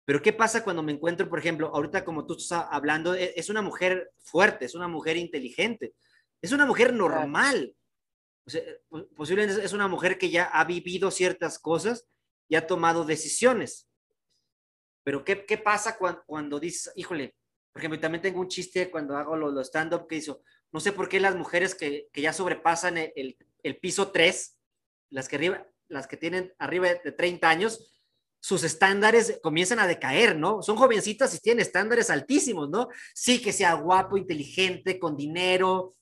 [0.10, 3.47] pero ¿qué pasa cuando me encuentro, por ejemplo, ahorita como tú estás hablando, e, es
[3.47, 5.93] una mujer fuerte, es una mujer inteligente,
[6.41, 7.76] es una mujer normal.
[8.43, 8.64] O sea,
[9.16, 12.07] posiblemente es una mujer que ya ha vivido ciertas cosas
[12.47, 13.88] y ha tomado decisiones.
[15.03, 17.36] Pero ¿qué, qué pasa cuando, cuando, dices, híjole,
[17.72, 20.41] por ejemplo, también tengo un chiste cuando hago los lo stand-up que hizo,
[20.72, 24.57] no sé por qué las mujeres que, que ya sobrepasan el, el, el piso 3,
[25.12, 27.99] las que, arriba, las que tienen arriba de 30 años,
[28.39, 30.61] sus estándares comienzan a decaer, ¿no?
[30.61, 32.87] Son jovencitas y tienen estándares altísimos, ¿no?
[33.13, 35.93] Sí, que sea guapo, inteligente, con dinero.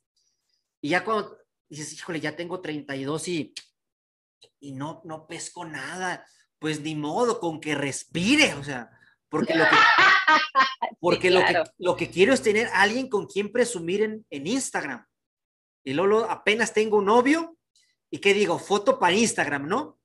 [0.82, 3.54] Y ya cuando dices, híjole, ya tengo 32 y,
[4.60, 6.26] y no, no pesco nada,
[6.60, 8.92] pues ni modo, con que respire, o sea,
[9.30, 9.76] porque lo que,
[11.00, 11.60] porque sí, claro.
[11.60, 15.06] lo que, lo que quiero es tener alguien con quien presumir en, en Instagram.
[15.84, 17.58] Y luego apenas tengo un novio
[18.10, 20.00] y qué digo, foto para Instagram, ¿no?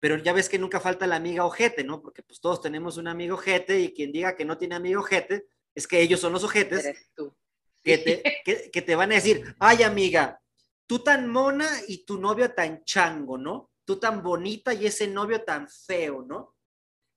[0.00, 2.00] Pero ya ves que nunca falta la amiga ojete, ¿no?
[2.00, 5.46] Porque pues todos tenemos un amigo ojete y quien diga que no tiene amigo ojete,
[5.74, 7.36] es que ellos son los ojetes Eres tú.
[7.82, 10.40] Que, te, que, que, te van a decir, ay amiga,
[10.86, 13.70] tú tan mona y tu novio tan chango, ¿no?
[13.84, 16.54] Tú tan bonita y ese novio tan feo, ¿no?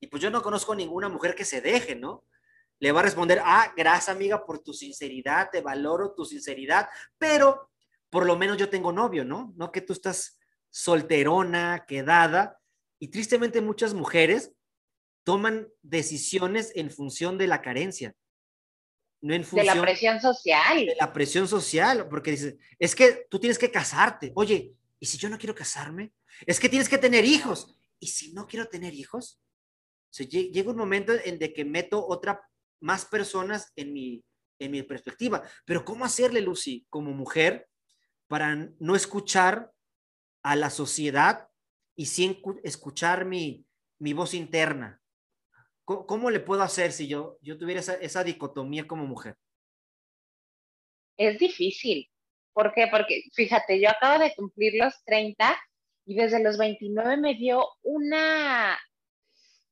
[0.00, 2.24] Y pues yo no conozco ninguna mujer que se deje, ¿no?
[2.78, 7.70] Le va a responder, ah, gracias amiga por tu sinceridad, te valoro tu sinceridad, pero
[8.10, 9.52] por lo menos yo tengo novio, ¿no?
[9.56, 10.38] No que tú estás
[10.70, 12.61] solterona, quedada,
[13.02, 14.52] Y tristemente muchas mujeres
[15.24, 18.14] toman decisiones en función de la carencia.
[19.20, 20.86] No en función de la presión social.
[20.86, 24.30] De la presión social, porque dices, es que tú tienes que casarte.
[24.36, 26.12] Oye, ¿y si yo no quiero casarme?
[26.46, 27.76] Es que tienes que tener hijos.
[27.98, 29.42] ¿Y si no quiero tener hijos?
[30.16, 32.40] llega un momento en de que meto otra,
[32.78, 34.24] más personas en mi,
[34.60, 35.42] en mi perspectiva.
[35.64, 37.68] Pero ¿cómo hacerle, Lucy, como mujer,
[38.28, 39.72] para no escuchar
[40.44, 41.48] a la sociedad
[41.96, 43.64] y sin escuchar mi,
[43.98, 45.00] mi voz interna?
[45.84, 49.36] ¿Cómo, le puedo hacer si yo, yo tuviera esa, esa dicotomía como mujer?
[51.16, 52.08] Es difícil.
[52.52, 52.86] ¿Por qué?
[52.88, 55.58] Porque fíjate, yo acabo de cumplir los 30
[56.06, 58.78] y desde los 29 me dio una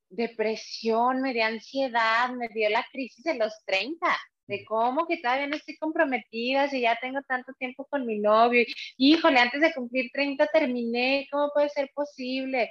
[0.09, 4.07] depresión, me dio ansiedad, me dio la crisis de los 30,
[4.51, 8.65] de cómo que todavía no estoy comprometida, si ya tengo tanto tiempo con mi novio,
[8.97, 12.71] híjole, antes de cumplir 30 terminé, ¿cómo puede ser posible?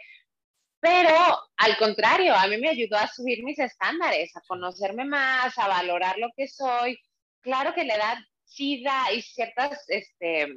[0.82, 1.16] Pero
[1.58, 6.18] al contrario, a mí me ayudó a subir mis estándares, a conocerme más, a valorar
[6.18, 6.98] lo que soy.
[7.42, 10.48] Claro que la edad sí da y ciertas este,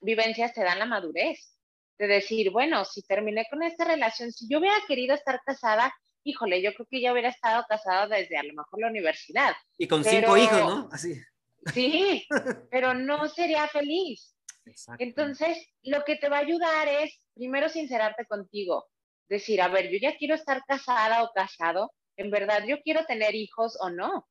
[0.00, 1.56] vivencias te dan la madurez
[1.98, 5.92] de decir, bueno, si terminé con esta relación, si yo hubiera querido estar casada,
[6.24, 9.52] híjole, yo creo que ya hubiera estado casada desde a lo mejor la universidad.
[9.78, 10.88] Y con cinco hijos, ¿no?
[10.92, 11.14] Así.
[11.72, 12.26] Sí,
[12.70, 14.34] pero no sería feliz.
[14.98, 18.86] Entonces, lo que te va a ayudar es, primero, sincerarte contigo.
[19.28, 23.34] Decir, a ver, yo ya quiero estar casada o casado, en verdad yo quiero tener
[23.34, 24.28] hijos o no.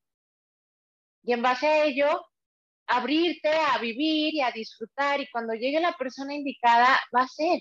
[1.23, 2.21] Y en base a ello,
[2.87, 7.59] abrirte a vivir y a disfrutar y cuando llegue la persona indicada va a ser.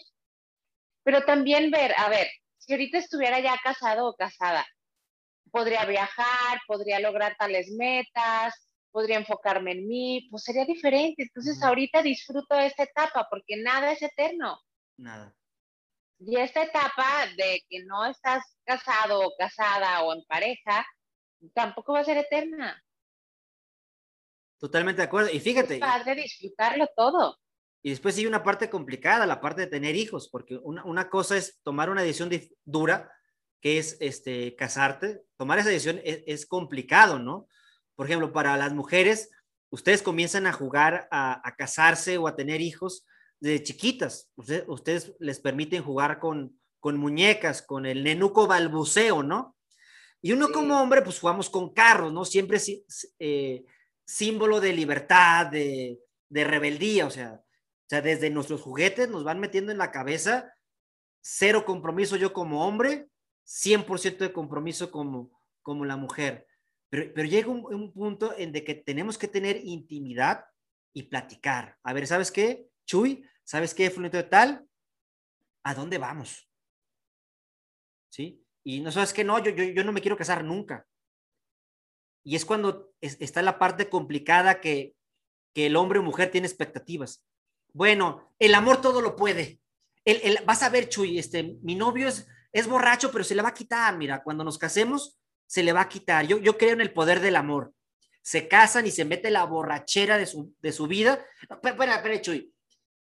[1.03, 2.29] Pero también ver, a ver,
[2.69, 4.67] si ahorita estuviera ya casado o casada,
[5.51, 8.53] podría viajar, podría lograr tales metas,
[8.91, 11.23] podría enfocarme en mí, pues sería diferente.
[11.23, 14.61] Entonces ahorita disfruto de esta etapa porque nada es eterno.
[14.99, 15.35] Nada.
[16.19, 20.87] Y esta etapa de que no estás casado o casada o en pareja,
[21.55, 22.85] tampoco va a ser eterna.
[24.59, 25.31] Totalmente de acuerdo.
[25.33, 25.75] Y fíjate.
[25.77, 27.39] Es padre disfrutarlo todo.
[27.83, 31.61] Y después sigue una parte complicada, la parte de tener hijos, porque una, cosa es
[31.63, 32.31] tomar una decisión
[32.65, 33.11] dura,
[33.61, 35.23] que es este, casarte.
[35.37, 37.47] Tomar esa decisión es, complicado, ¿no?
[37.95, 39.31] Por ejemplo, para las mujeres,
[39.71, 43.07] ustedes comienzan a jugar a, casarse o a tener hijos
[43.41, 44.31] de chiquitas.
[44.67, 49.57] ustedes les permiten jugar con, con muñecas, con el nenuco balbuceo, ¿no?
[50.21, 52.25] Y uno como hombre, pues jugamos con carros, ¿no?
[52.25, 52.61] Siempre
[53.21, 53.65] eh,
[54.05, 57.41] símbolo de libertad, de, de rebeldía, o sea,
[57.89, 60.55] o sea, desde nuestros juguetes nos van metiendo en la cabeza
[61.23, 63.09] cero compromiso yo como hombre,
[63.47, 65.31] 100% de compromiso como,
[65.63, 66.47] como la mujer.
[66.91, 70.45] Pero, pero llega un, punto en de que tenemos que tener intimidad
[70.93, 71.79] y platicar.
[71.83, 72.69] A ver, ¿sabes qué?
[72.87, 74.69] Chuy, ¿sabes qué, Fulento de tal?
[75.63, 76.47] ¿A dónde vamos?
[78.11, 78.45] ¿Sí?
[78.65, 80.87] Y no sabes que no, yo, yo, yo no me quiero casar nunca.
[82.23, 84.95] Y es cuando está la parte complicada que,
[85.55, 87.25] que el hombre o mujer tiene expectativas.
[87.79, 89.61] Bueno, el amor todo lo puede.
[90.05, 93.51] El, vas a ver, Chuy, este, mi novio es, es borracho, pero se le va
[93.51, 93.97] a quitar.
[93.97, 95.17] Mira, cuando nos casemos,
[95.47, 96.27] se le va a quitar.
[96.27, 97.73] Yo, yo creo en el poder del amor.
[98.21, 101.25] Se casan y se mete la borrachera de su, de su vida.
[101.49, 102.53] Espera, espera, Chuy.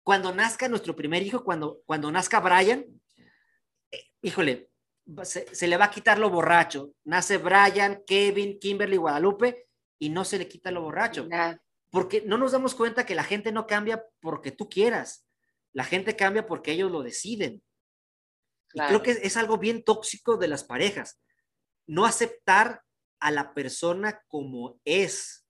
[0.03, 2.85] Cuando nazca nuestro primer hijo, cuando, cuando nazca Brian,
[3.91, 4.69] eh, híjole,
[5.23, 6.93] se, se, le va a quitar lo borracho.
[7.03, 9.67] Nace Brian, Kevin, Kimberly, Guadalupe
[9.99, 11.27] y no se le quita lo borracho
[11.91, 15.27] porque no nos damos cuenta que la gente no cambia porque tú quieras,
[15.73, 17.61] la gente cambia porque ellos lo deciden.
[18.73, 21.21] Y creo que es algo bien tóxico de las parejas,
[21.85, 22.83] no aceptar
[23.19, 25.45] a la persona como es.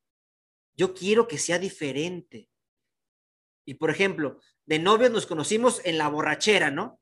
[0.76, 2.50] Yo quiero que sea diferente.
[3.64, 7.00] Y por ejemplo, de novios nos conocimos en la borrachera, ¿no?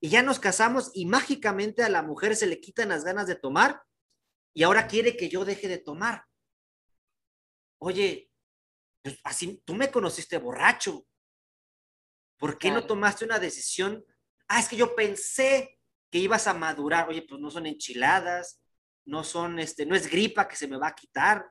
[0.00, 3.36] Y ya nos casamos y mágicamente a la mujer se le quitan las ganas de
[3.36, 3.82] tomar
[4.54, 6.24] y ahora quiere que yo deje de tomar.
[7.78, 8.29] Oye,
[9.24, 11.06] así, tú me conociste borracho.
[12.38, 14.04] ¿Por qué no tomaste una decisión?
[14.48, 15.78] Ah, es que yo pensé
[16.10, 17.08] que ibas a madurar.
[17.08, 18.60] Oye, pues no son enchiladas,
[19.04, 21.50] no son, este, no es gripa que se me va a quitar.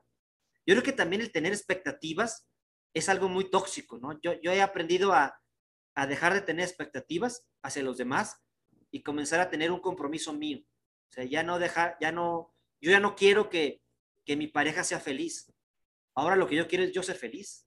[0.66, 2.46] Yo creo que también el tener expectativas
[2.92, 4.20] es algo muy tóxico, ¿no?
[4.20, 5.40] Yo, yo he aprendido a,
[5.94, 8.42] a dejar de tener expectativas hacia los demás
[8.90, 10.60] y comenzar a tener un compromiso mío.
[11.10, 13.82] O sea, ya no dejar, ya no, yo ya no quiero que,
[14.24, 15.52] que mi pareja sea feliz.
[16.14, 17.66] Ahora lo que yo quiero es yo ser feliz.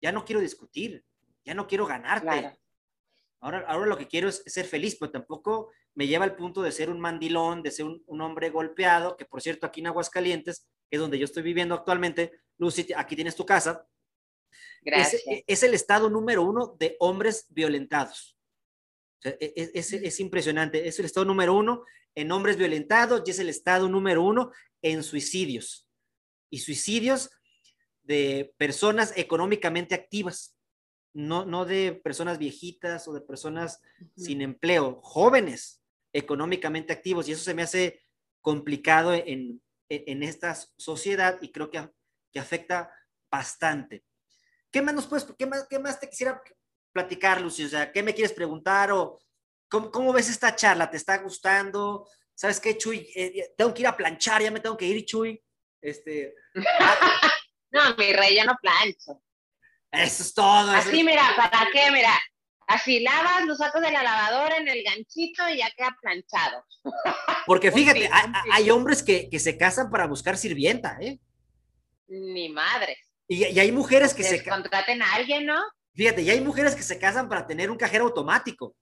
[0.00, 1.04] Ya no quiero discutir,
[1.44, 2.58] ya no quiero ganarte.
[3.40, 6.72] Ahora, ahora lo que quiero es ser feliz, pero tampoco me lleva al punto de
[6.72, 10.96] ser un mandilón, de ser un, hombre golpeado, que por cierto aquí en Aguascalientes, que
[10.96, 13.86] es donde yo estoy viviendo actualmente, Lucy, aquí tienes tu casa.
[14.82, 15.22] Gracias.
[15.26, 18.36] Es, es el estado número uno de hombres violentados.
[19.24, 20.86] O E, e, es, es, impresionante.
[20.86, 24.52] Es el estado número uno en hombres violentados y es el estado número uno
[24.82, 25.88] en suicidios.
[26.50, 27.30] Y suicidios
[28.04, 30.56] de personas económicamente activas,
[31.12, 33.80] no, no de personas viejitas o de personas
[34.16, 35.82] sin empleo, jóvenes
[36.12, 37.28] económicamente activos.
[37.28, 38.02] Y eso se me hace
[38.40, 41.88] complicado en, en, esta sociedad y creo que,
[42.32, 42.90] que afecta
[43.30, 44.04] bastante.
[44.70, 46.42] ¿Qué más nos puedes, qué más, qué más te quisiera
[46.92, 47.64] platicar, Lucy?
[47.64, 49.20] O sea, ¿qué me quieres preguntar o
[49.68, 50.90] cómo, cómo ves esta charla?
[50.90, 52.08] ¿Te está gustando?
[52.34, 53.08] ¿Sabes qué, Chuy?
[53.14, 55.40] Eh, tengo que ir a planchar, ya me tengo que ir, Chuy.
[55.80, 56.34] Este...
[57.74, 59.20] no, mi rey, ya no plancho.
[59.90, 60.70] Eso es todo.
[60.70, 61.90] Así, mira, ¿para qué?
[61.90, 62.12] Mira,
[62.66, 66.64] así lavas, lo sacas de la lavadora en el ganchito y ya queda planchado.
[67.46, 68.08] Porque fíjate,
[68.52, 71.18] hay, hombres que, que, se casan para buscar sirvienta, ¿eh?
[72.06, 72.96] Ni madre.
[73.28, 74.44] Y, y hay mujeres que se...
[74.44, 75.60] Contraten a alguien, ¿no?
[75.94, 78.76] Fíjate, y hay mujeres que se casan para tener un cajero automático.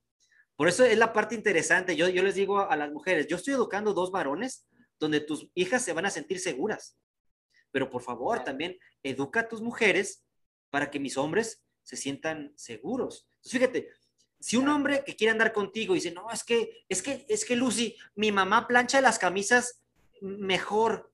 [0.56, 1.96] Por eso es la parte interesante.
[1.96, 4.64] Yo, yo les digo a, las mujeres, yo estoy educando dos varones
[4.98, 6.96] donde tus hijas se van a sentir seguras.
[7.72, 10.24] Pero por favor, también educa a tus mujeres
[10.70, 13.26] para que mis hombres se sientan seguros.
[13.36, 13.88] Entonces, fíjate,
[14.38, 17.56] si un hombre que quiere andar contigo dice, no, es que, es que, es que
[17.56, 19.82] Lucy, mi mamá plancha las camisas
[20.20, 21.12] mejor.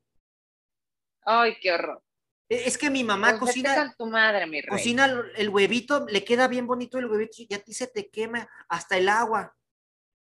[1.22, 2.02] Ay, qué horror.
[2.48, 3.94] E, es que mi mamá pues cocina.
[3.96, 4.70] tu madre, mi rey.
[4.70, 8.48] Cocina el huevito, le queda bien bonito el huevito y a ti se te quema
[8.68, 9.54] hasta el agua.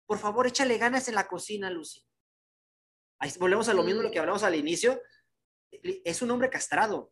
[0.06, 2.04] Por favor, échale ganas en la cocina, Lucy.
[3.20, 5.02] Ahí volvemos a lo mismo lo que hablamos al inicio.
[5.72, 7.12] Es un hombre castrado.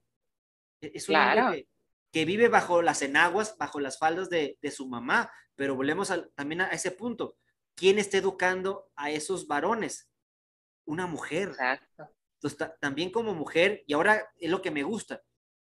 [0.81, 1.67] E, es un hombre
[2.11, 5.31] que, vive bajo las enaguas, bajo las faldas de, su mamá.
[5.55, 7.37] Pero volvemos también a ese punto.
[7.75, 10.09] ¿Quién está educando a esos varones?
[10.85, 11.49] Una mujer.
[11.49, 12.09] Exacto.
[12.41, 15.21] Entonces, también como mujer, y ahora es lo que me gusta,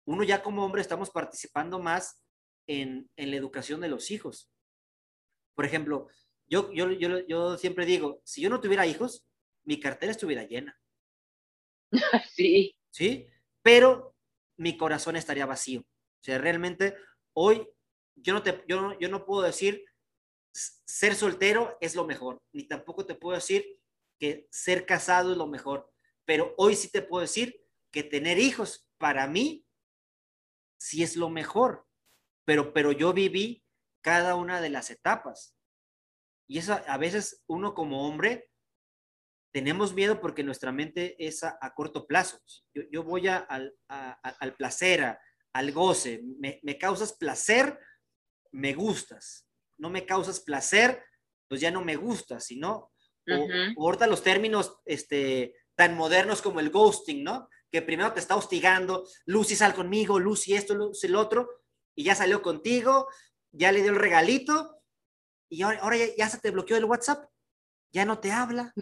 [0.04, 2.22] uno ya como hombre estamos participando más
[2.66, 4.50] en, en la educación de los hijos.
[5.54, 6.08] Por ejemplo,
[6.48, 9.26] yo, yo, yo, yo siempre digo, si yo no tuviera hijos,
[9.64, 10.78] mi cartera estuviera llena.
[12.34, 12.74] Sí.
[12.90, 13.26] Sí,
[13.62, 14.14] pero
[14.58, 15.80] mi corazón estaría vacío.
[15.80, 16.96] O sea, realmente
[17.34, 17.68] hoy
[18.16, 19.84] yo no, te, yo no, yo no puedo decir
[20.52, 23.78] ser soltero es lo mejor, ni tampoco te puedo decir
[24.18, 25.92] que ser casado es lo mejor
[26.26, 29.64] pero hoy sí te puedo decir que tener hijos para mí
[30.78, 31.86] sí es lo mejor,
[32.44, 33.64] pero, pero yo viví
[34.02, 35.56] cada una de las etapas.
[36.48, 38.50] Y eso a veces uno como hombre
[39.52, 42.38] tenemos miedo porque nuestra mente es a, corto plazo.
[42.74, 45.16] Yo, voy a, al, al, placer,
[45.52, 46.22] al goce.
[46.38, 47.78] Me, causas placer,
[48.52, 49.46] me gustas.
[49.78, 51.02] No me causas placer,
[51.48, 52.92] pues ya no me gustas, sino,
[53.28, 57.48] o, ahorita los términos este, tan modernos como el ghosting, ¿no?
[57.70, 61.48] Que primero te está hostigando, Lucy sal conmigo, Lucy esto, Lucy el otro,
[61.94, 63.08] y ya salió contigo,
[63.52, 64.76] ya le dio el regalito,
[65.48, 67.28] y ahora, ya, se te bloqueó el WhatsApp,
[67.92, 68.72] ya no te habla.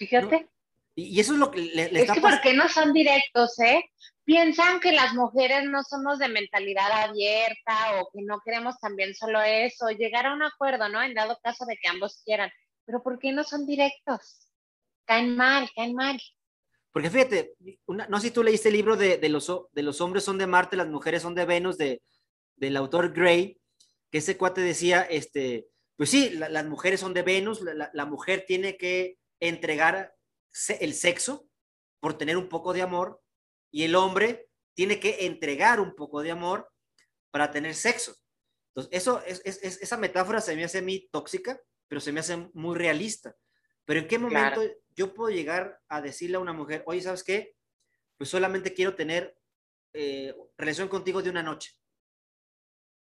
[0.00, 0.48] Fíjate.
[0.96, 3.84] Y, eso es lo que le, le es que porque no son directos, ¿eh?
[4.24, 9.40] Piensan que las mujeres no somos de mentalidad abierta o que no queremos también solo
[9.40, 11.00] eso, llegar a un acuerdo, ¿no?
[11.00, 12.50] En dado caso de que ambos quieran.
[12.84, 14.50] Pero ¿por qué no son directos?
[15.10, 16.22] caen mal, caen mal.
[16.92, 17.54] Porque fíjate,
[17.88, 20.46] no sé si tú leíste el libro de, de, los, de los hombres son de
[20.46, 22.00] Marte, las mujeres son de Venus, de,
[22.54, 23.60] del autor Gray,
[24.08, 28.44] que ese cuate decía, este, pues sí, las mujeres son de Venus, la, la, mujer
[28.46, 30.16] tiene que entregar
[30.80, 31.48] el sexo
[32.00, 33.22] por tener un poco de amor
[33.70, 36.70] y el hombre tiene que entregar un poco de amor
[37.30, 38.16] para tener sexo.
[38.68, 42.20] Entonces, eso, es, es, esa metáfora se me hace a mí tóxica, pero se me
[42.20, 43.36] hace muy realista.
[43.84, 44.62] Pero ¿en qué momento
[44.94, 47.56] yo puedo llegar a decirle a una mujer, oye, ¿sabes qué?
[48.16, 49.36] Pues solamente quiero tener
[49.92, 51.72] eh, relación contigo de una noche.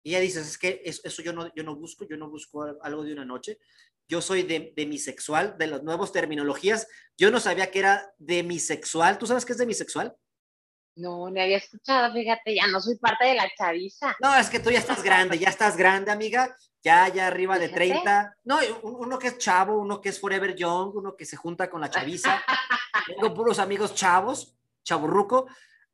[0.05, 3.03] Y ella dice, es que eso, yo, no, yo no busco, yo no busco algo
[3.03, 3.59] de una noche.
[4.09, 6.87] Yo soy de, demisexual, de las nuevas terminologías.
[7.17, 9.19] Yo no sabía que era demisexual.
[9.19, 10.17] ¿Tú sabes qué es demisexual?
[10.97, 14.17] No, me había escuchado, fíjate, ya no soy parte de la chaviza.
[14.19, 17.69] No, es que tú ya estás grande, ya estás grande, amiga, ya, ya arriba de
[17.69, 18.35] 30.
[18.45, 21.83] No, uno que es chavo, uno que es forever young, uno que se junta con
[21.83, 22.43] la chaviza.
[23.07, 25.47] Tengo puros amigos chavos, chaburruco.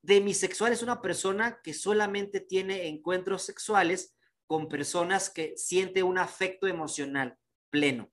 [0.03, 4.15] Demisexual es una persona que solamente tiene encuentros sexuales
[4.47, 7.39] con personas que siente un afecto emocional
[7.73, 8.13] pleno.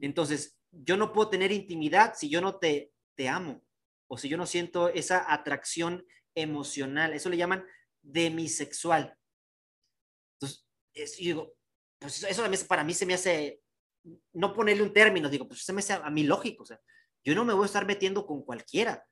[0.00, 3.62] Entonces, yo no puedo tener intimidad si yo no te, te amo
[4.08, 6.04] o si yo no siento esa atracción
[6.34, 7.12] emocional.
[7.12, 7.64] Eso le llaman
[8.02, 9.16] demisexual.
[10.34, 11.54] Entonces, yo digo,
[11.98, 13.60] pues eso para mí se me hace,
[14.32, 16.62] no ponerle un término, digo, pues se me hace a mí lógico.
[16.62, 16.80] O sea,
[17.24, 19.06] yo no me voy a estar metiendo con cualquiera,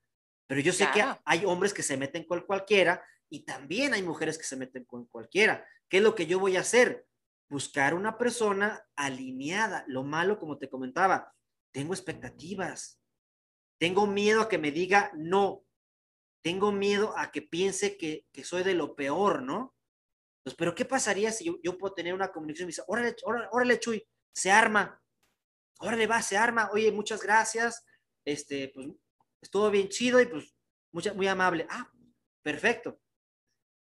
[0.47, 4.37] pero yo sé que hay hombres que se meten con cualquiera y también hay mujeres
[4.37, 5.67] que se meten con cualquiera.
[5.89, 7.05] ¿Qué es lo que yo voy a hacer?
[7.49, 9.85] Buscar una persona alineada.
[9.87, 11.33] Lo malo, como te comentaba,
[11.71, 12.99] tengo expectativas.
[13.79, 15.65] Tengo miedo a que me diga no.
[16.43, 19.75] Tengo miedo a que piense que, soy de lo peor, ¿no?
[20.43, 23.47] Pues, pero ¿qué pasaría si yo, puedo tener una comunicación y me dice, órale, órale,
[23.51, 25.01] órale, Chuy, se arma.
[25.79, 26.69] Órale, va, se arma.
[26.71, 27.83] Oye, muchas gracias.
[28.23, 28.87] Este, pues,
[29.41, 30.55] estuvo bien chido y pues,
[31.15, 31.65] muy amable.
[31.69, 31.91] Ah,
[32.43, 32.99] perfecto.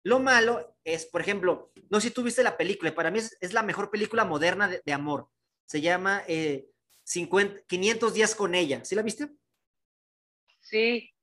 [0.04, 3.52] Lo malo es, por ejemplo, no sé si tú viste la película, para mí es,
[3.52, 5.28] la mejor película moderna de, amor.
[5.64, 6.24] Se llama
[7.04, 8.84] 50, eh, 500 días con ella.
[8.84, 9.30] ¿Sí la viste?
[10.60, 11.14] Sí.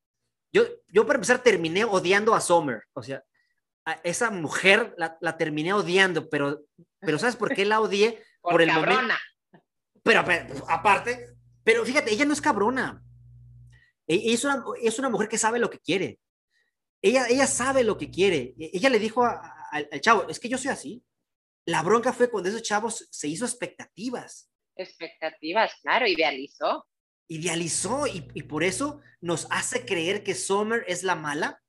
[0.52, 2.82] Yo, yo para empezar terminé odiando a Summer.
[2.94, 3.22] O sea,
[3.84, 6.62] a esa mujer la, terminé odiando, pero,
[7.00, 8.22] pero ¿sabes por qué la odié?
[8.42, 9.14] Por, el momento.
[10.02, 13.04] Pero, pero, aparte, pero fíjate, ella no es cabrona.
[14.06, 16.18] E, es una, es una mujer que sabe lo que quiere
[17.02, 18.54] ella, ella sabe lo que quiere.
[18.58, 21.04] E, ella le dijo al chavo, es que yo soy así.
[21.66, 24.50] La bronca fue cuando esos chavos se hizo expectativas.
[24.76, 26.86] Expectativas, claro, idealizó.
[27.28, 31.62] Idealizó y, y por eso nos hace creer que Summer es la mala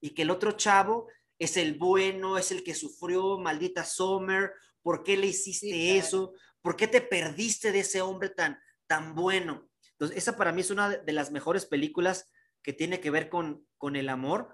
[0.00, 1.08] y que el otro chavo
[1.38, 4.52] es el bueno, es el que sufrió, maldita Summer,
[4.82, 6.34] ¿por qué le hiciste eso?
[6.62, 9.70] ¿Por qué te perdiste de ese hombre tan, tan bueno?
[9.92, 12.30] Entonces, esa para mí es una de las mejores películas
[12.62, 14.52] que tiene que ver con, con el amor,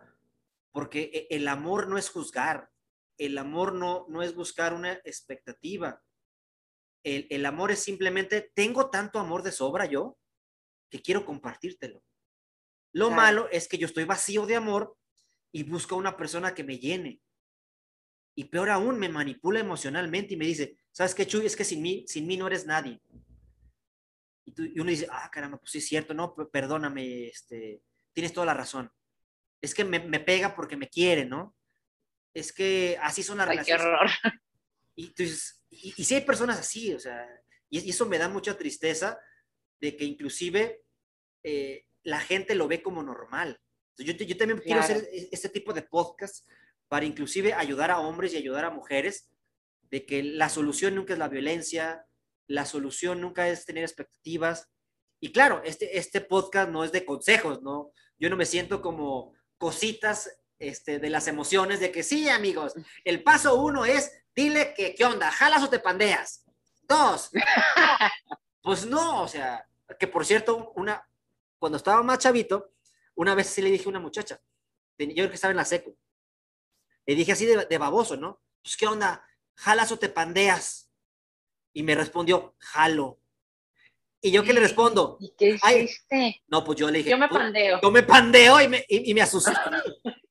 [0.74, 2.68] porque e, el amor no es juzgar,
[3.16, 6.02] el amor no, no es buscar una expectativa.
[7.04, 10.18] El, amor es simplemente, tengo tanto amor de sobra yo
[10.90, 12.02] que quiero compartírtelo.
[12.92, 14.96] Lo malo es que yo estoy vacío de amor
[15.52, 17.20] y busco a una persona que me llene.
[18.34, 21.44] Y peor aún, me manipula emocionalmente y me dice, ¿sabes qué, Chuy?
[21.44, 23.00] Es que sin mí, sin mí no eres nadie.
[24.46, 28.46] Y, y uno dice, ah, caramba, pues sí es cierto, no, perdóname, este, tienes toda
[28.46, 28.90] la razón
[29.64, 31.56] es que me, pega porque me quiere, ¿no?
[32.34, 33.82] Es que así son las relaciones.
[33.82, 34.10] Qué horror.
[34.96, 37.26] Y, entonces, y, si hay personas así, o sea,
[37.70, 39.18] y, eso me da mucha tristeza
[39.80, 40.84] de que inclusive
[41.42, 43.58] eh, la gente lo ve como normal.
[43.96, 46.46] Yo, yo también quiero hacer e, este tipo de podcast
[46.88, 49.30] para inclusive ayudar a hombres y ayudar a mujeres
[49.90, 52.06] de que la solución nunca es la violencia,
[52.46, 54.68] la solución nunca es tener expectativas.
[55.20, 57.92] Y claro, este, este podcast no es de consejos, ¿no?
[58.18, 62.74] Yo no me siento como cositas este, de las emociones de que sí, amigos,
[63.04, 65.30] el paso uno es, dile que, ¿qué onda?
[65.30, 66.44] ¿Jalas o te pandeas?
[66.82, 67.30] Dos,
[68.62, 69.66] pues no, o sea,
[69.98, 71.08] que por cierto, una,
[71.58, 72.72] cuando estaba más chavito,
[73.14, 74.40] una vez sí le dije a una muchacha,
[74.98, 75.96] yo creo que estaba en la seco,
[77.06, 78.42] le dije así de, baboso, ¿no?
[78.62, 79.26] Pues, ¿qué onda?
[79.56, 80.90] ¿Jalas o te pandeas?
[81.72, 83.20] Y me respondió, jalo.
[84.24, 85.18] ¿Y yo qué le respondo?
[85.20, 86.42] ¿Y qué hiciste?
[86.48, 87.10] no, pues yo le dije.
[87.10, 87.78] Yo me pandeo.
[87.82, 89.52] Yo me pandeo y me, y, me asusté.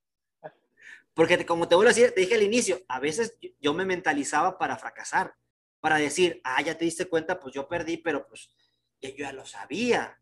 [1.14, 4.58] Porque como te vuelvo a decir, te dije al inicio, a veces yo me mentalizaba
[4.58, 5.36] para fracasar,
[5.80, 8.50] para decir, ah, ya te diste cuenta, pues yo perdí, pero pues
[9.00, 10.20] yo ya lo sabía.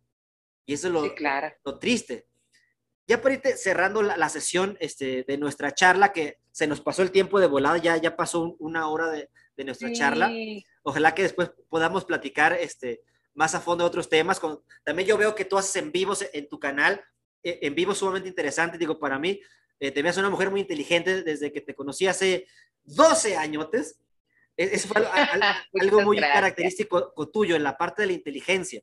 [0.65, 1.15] Y eso es lo,
[1.63, 2.27] lo triste.
[3.07, 7.11] Ya para irte cerrando la, sesión este, de nuestra charla, que se nos pasó el
[7.11, 10.29] tiempo de volada, ya, ya pasó una hora de, de nuestra charla.
[10.83, 13.03] Ojalá que después podamos platicar este,
[13.33, 14.39] más a fondo de otros temas.
[14.39, 17.03] Con, también yo veo que tú haces en vivos en tu canal,
[17.43, 19.41] eh, en vivo sumamente interesante, digo, para mí,
[19.79, 22.47] eh, te ves una mujer muy inteligente desde que te conocí hace
[22.83, 23.99] 12 añotes.
[24.55, 25.03] E, eso fue
[25.81, 28.81] algo, muy característico tuyo en la parte de la inteligencia.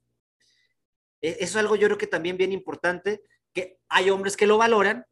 [1.21, 3.23] E, eso es algo yo creo que también bien importante,
[3.53, 5.05] que hay hombres que lo valoran,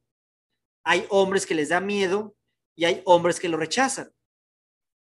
[0.84, 2.36] hay hombres que les da miedo
[2.74, 4.12] y hay hombres que lo rechazan.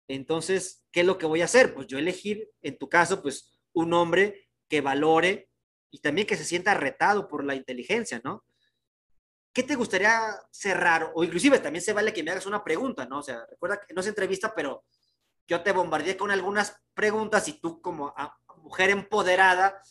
[0.08, 1.74] Entonces, ¿qué es lo que voy a hacer?
[1.74, 5.50] Pues yo elegir, en tu caso, pues un hombre que valore
[5.90, 8.44] y también que se sienta retado por la inteligencia, ¿no?
[9.52, 11.12] ¿Qué te gustaría cerrar?
[11.14, 13.18] O inclusive también se vale que me hagas una pregunta, ¿no?
[13.18, 14.84] O sea, recuerda que no es entrevista, pero
[15.46, 18.14] yo te bombardeé con algunas preguntas y tú como
[18.58, 19.82] mujer empoderada,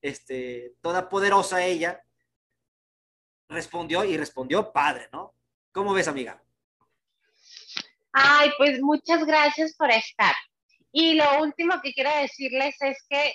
[0.00, 2.00] este, toda poderosa ella,
[3.48, 5.34] respondió y respondió padre, ¿no?
[5.72, 6.40] ¿Cómo ves, amiga?
[8.12, 10.34] Ay, pues muchas gracias por estar.
[10.92, 13.34] Y lo último que quiero decirles es que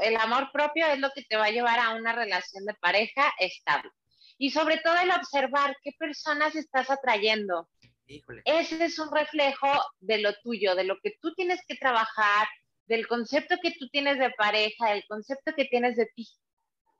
[0.00, 3.32] el amor propio es lo que te va a llevar a una relación de pareja
[3.38, 3.90] estable.
[4.38, 7.68] Y sobre todo el observar qué personas estás atrayendo.
[8.44, 9.68] Ese es un reflejo
[10.00, 12.48] de lo tuyo, de lo que tú tienes que trabajar,
[12.86, 16.28] del concepto que tú tienes de pareja, del concepto que tienes de ti.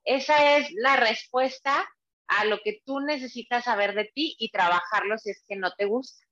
[0.05, 1.89] Esa es la respuesta
[2.29, 5.85] a lo que tú necesitas saber de ti y trabajarlo si es que no te
[5.85, 6.25] gusta.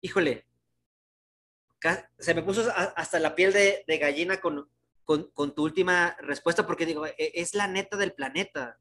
[0.00, 0.44] Híjole,
[2.18, 4.68] se me puso hasta la piel de, gallina con,
[5.04, 8.78] con, tu última respuesta, porque digo, e, es la neta del planeta.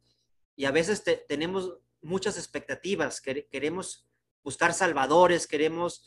[0.55, 4.07] Y a veces tenemos muchas expectativas, queremos
[4.43, 6.05] buscar salvadores, queremos...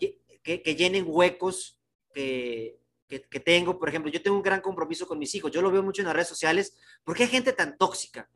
[0.00, 1.80] que, que llenen huecos
[2.14, 2.78] que,
[3.08, 3.78] que, que, tengo.
[3.78, 5.50] Por ejemplo, yo tengo un gran compromiso con mis hijos.
[5.50, 6.76] Yo lo veo mucho en las redes sociales.
[7.04, 8.28] ¿Por qué hay gente tan tóxica?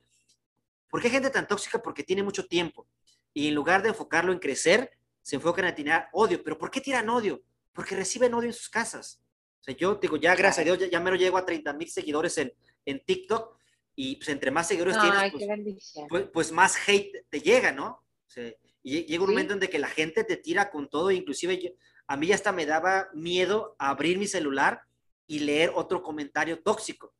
[0.88, 1.80] ¿Por qué hay gente tan tóxica?
[1.80, 2.86] Porque tiene mucho tiempo.
[3.32, 4.90] Y en lugar de enfocarlo en crecer,
[5.22, 6.42] se enfocan a tirar odio.
[6.42, 7.42] ¿Pero por qué tiran odio?
[7.72, 9.20] Porque reciben odio en sus casas.
[9.60, 11.72] O sea, yo digo, ya gracias a Dios, ya, ya me lo llego a 30
[11.74, 12.52] mil seguidores en,
[12.86, 13.58] en TikTok
[13.94, 17.88] y pues entre más seguidores Ay, tienes, pues, pues, pues, más hate te llega, ¿no?
[18.26, 18.50] O sea,
[18.82, 19.34] y llega un ¿Sí?
[19.34, 21.70] momento en que la gente te tira con todo, inclusive yo,
[22.06, 24.82] a mí hasta me daba miedo abrir mi celular
[25.26, 27.14] y leer otro comentario tóxico.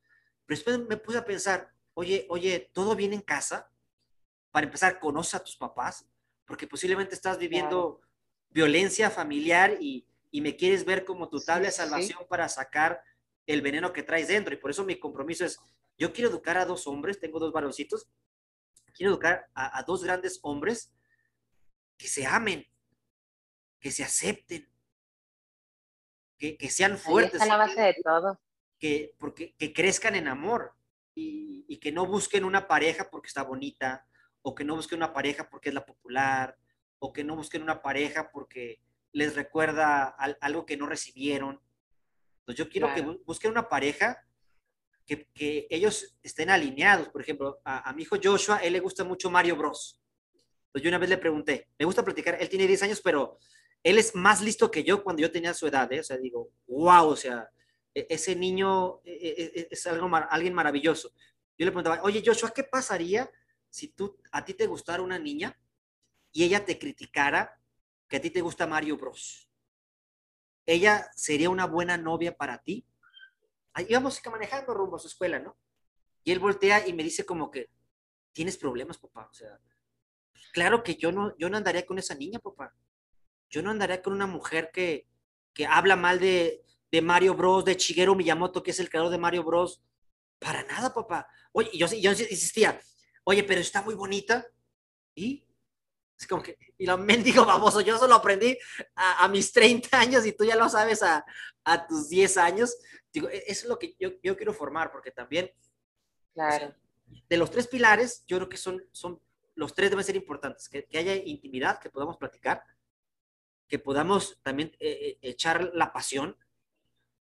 [0.46, 3.70] Pero después me puse a pensar, oye, oye, ¿todo bien en casa?
[4.50, 6.08] Para empezar, conoce a tus papás,
[6.50, 8.12] porque posiblemente estás viviendo claro.
[8.48, 12.26] violencia familiar y, y, me quieres ver como tu tabla de salvación sí.
[12.28, 13.00] para sacar
[13.46, 14.52] el veneno que traes dentro.
[14.52, 15.60] Y por eso mi compromiso es,
[15.96, 18.10] yo quiero educar a dos hombres, tengo dos varoncitos,
[18.92, 20.92] quiero educar a, a dos grandes hombres
[21.96, 22.66] que se amen,
[23.78, 24.68] que se acepten,
[26.36, 27.40] que, que sean fuertes.
[27.40, 28.40] Ahí está la base de todo.
[28.80, 30.74] Que, porque, que crezcan en amor
[31.14, 34.04] y, y, que no busquen una pareja porque está bonita,
[34.42, 36.56] o que no busquen una pareja porque es la popular,
[36.98, 38.80] o que no busquen una pareja porque
[39.12, 41.60] les recuerda al, algo que no recibieron.
[42.40, 43.16] Entonces yo quiero claro.
[43.16, 44.24] que busquen una pareja
[45.06, 47.08] que, que, ellos estén alineados.
[47.08, 50.00] Por ejemplo, a, a mi hijo Joshua, él le gusta mucho Mario Bros.
[50.66, 53.38] Entonces yo una vez le pregunté, me gusta platicar, él tiene 10 años, pero
[53.82, 56.00] él es más listo que yo cuando yo tenía su edad, ¿eh?
[56.00, 57.50] o sea, digo, wow, o sea,
[57.92, 61.12] ese niño e, e, es algo, alguien maravilloso.
[61.58, 63.28] Yo le preguntaba, oye Joshua, ¿qué pasaría
[63.70, 65.58] si tú, a ti te gustara una niña
[66.32, 67.60] y ella te criticara
[68.08, 69.48] que a ti te gusta Mario Bros?
[70.66, 72.86] ¿Ella sería una buena novia para ti?
[73.72, 75.56] Ahí íbamos manejando rumbo a su escuela, ¿no?
[76.24, 77.70] Y él voltea y me dice como que,
[78.32, 79.58] tienes problemas, papá, o sea,
[80.52, 82.74] claro que yo no, yo no andaría con esa niña, papá.
[83.48, 85.08] Yo no andaría con una mujer que,
[85.52, 89.18] que habla mal de, de Mario Bros, de Shigeru Miyamoto, que es el creador de
[89.18, 89.82] Mario Bros.
[90.38, 91.26] Para nada, papá.
[91.52, 92.80] Oye, yo, yo insistía,
[93.30, 94.46] oye, pero está muy bonita.
[95.14, 95.44] ¿Y?
[96.18, 98.56] Es como que, y lo mendigo baboso, yo solo aprendí
[98.94, 101.24] a, a, mis 30 años y tú ya lo sabes a,
[101.64, 102.76] a tus 10 años.
[103.12, 105.50] Digo, e, eso es lo que yo, yo quiero formar, porque también,
[106.34, 106.66] claro.
[106.66, 106.76] O sea,
[107.28, 109.20] de los tres pilares, yo creo que son, son
[109.54, 112.62] los tres deben ser importantes, que, que haya intimidad, que podamos platicar,
[113.68, 116.36] que podamos también eh, echar la pasión.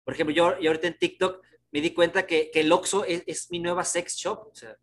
[0.03, 3.23] Por ejemplo, yo, yo, ahorita en TikTok me di cuenta que, que el Oxxo es,
[3.25, 4.47] es, mi nueva sex shop.
[4.51, 4.77] O sea,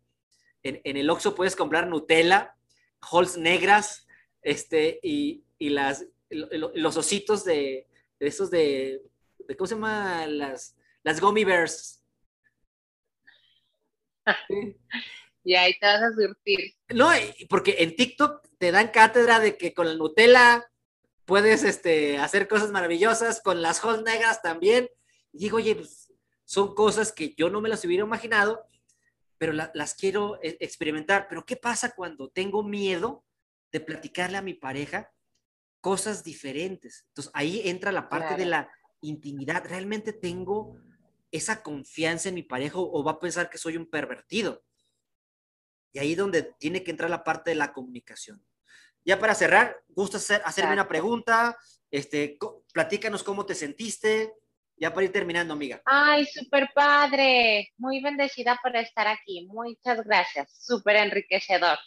[0.63, 2.55] en, en el Oxxo puedes comprar Nutella,
[3.01, 4.07] Halls negras,
[4.41, 7.87] este, y, y las, los ositos de,
[8.19, 9.01] de esos de,
[9.39, 10.27] de, ¿cómo se llama?
[10.27, 12.03] Las, las gummy bears.
[15.43, 16.75] y ahí te vas a surtir.
[16.89, 17.09] No,
[17.49, 20.65] porque en TikTok te dan cátedra de que con la Nutella
[21.25, 24.89] puedes este, hacer cosas maravillosas, con las holes negras también.
[25.33, 26.11] Y digo, oye, pues,
[26.45, 28.65] son cosas que yo no me las hubiera imaginado,
[29.41, 31.25] pero la, las quiero e, experimentar.
[31.27, 33.25] Pero ¿qué pasa cuando tengo miedo
[33.71, 35.11] de platicarle a mi pareja
[35.79, 37.05] cosas diferentes?
[37.07, 38.43] Entonces ahí entra la parte claro.
[38.43, 38.71] de la
[39.01, 39.65] intimidad.
[39.65, 40.77] ¿Realmente tengo
[41.31, 44.63] esa confianza en mi pareja o va a pensar que soy un pervertido?
[45.91, 48.45] Y ahí es donde tiene que entrar la parte de la comunicación.
[49.03, 51.57] Ya para cerrar, ¿gusta hacer, hacerme una pregunta?
[51.89, 52.37] Este,
[52.71, 54.35] platícanos cómo te sentiste.
[54.81, 55.79] Ya para ir terminando, amiga.
[55.85, 57.71] Ay, súper padre.
[57.77, 59.45] Muy bendecida por estar aquí.
[59.45, 60.51] Muchas gracias.
[60.59, 61.77] Súper enriquecedor.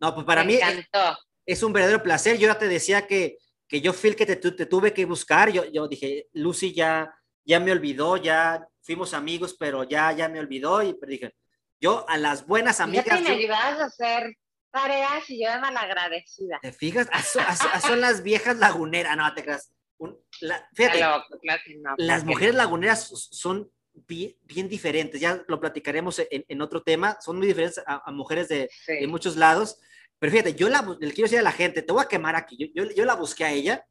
[0.00, 1.18] No, pues para me mí encantó.
[1.44, 2.38] es un verdadero placer.
[2.38, 3.36] Yo ya te decía que,
[3.68, 5.52] que yo fui el que te, te, tuve que buscar.
[5.52, 7.14] Yo, yo dije, Lucy ya,
[7.44, 10.82] ya me olvidó, ya fuimos amigos, pero ya, ya me olvidó.
[10.82, 11.34] Y dije,
[11.78, 13.04] yo a las buenas amigas.
[13.04, 14.34] Ya te me ayudabas a hacer
[14.70, 16.58] tareas y yo era malagradecida.
[16.62, 17.06] ¿Te fijas?
[17.30, 17.44] Son,
[17.82, 19.70] son las viejas laguneras, no te creas.
[20.02, 22.58] Un, la, fíjate, claro, claro no, las mujeres no.
[22.58, 27.80] laguneras son bien, bien, diferentes, ya lo platicaremos en, en, otro tema, son muy diferentes
[27.86, 28.94] a, a mujeres de, sí.
[28.94, 29.78] de, muchos lados,
[30.18, 32.56] pero fíjate, yo la, le quiero decir a la gente, te voy a quemar aquí,
[32.58, 33.86] yo, yo, yo la busqué a ella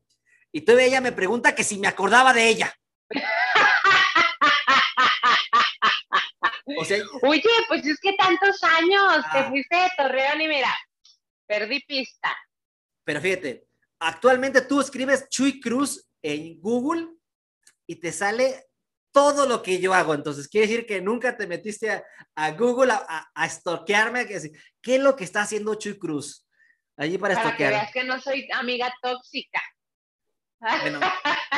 [0.51, 2.75] y todavía ella me pregunta que si me acordaba de ella.
[6.77, 10.75] O sea, Oye, pues es que tantos años, ah, te fuiste de Torreón y mira,
[11.47, 12.35] perdí pista.
[13.05, 13.70] Pero fíjate,
[14.01, 17.07] actualmente tú escribes Chuy Cruz en Google
[17.87, 18.65] y te sale
[19.11, 20.13] todo lo que yo hago.
[20.13, 22.03] Entonces, quiere decir que nunca te metiste a,
[22.35, 24.27] a Google a, a, a stalkearme.
[24.81, 26.47] ¿Qué es lo que está haciendo Chuy Cruz?
[26.97, 29.61] Allí para, para que veas que no soy amiga tóxica.
[30.59, 30.99] Bueno,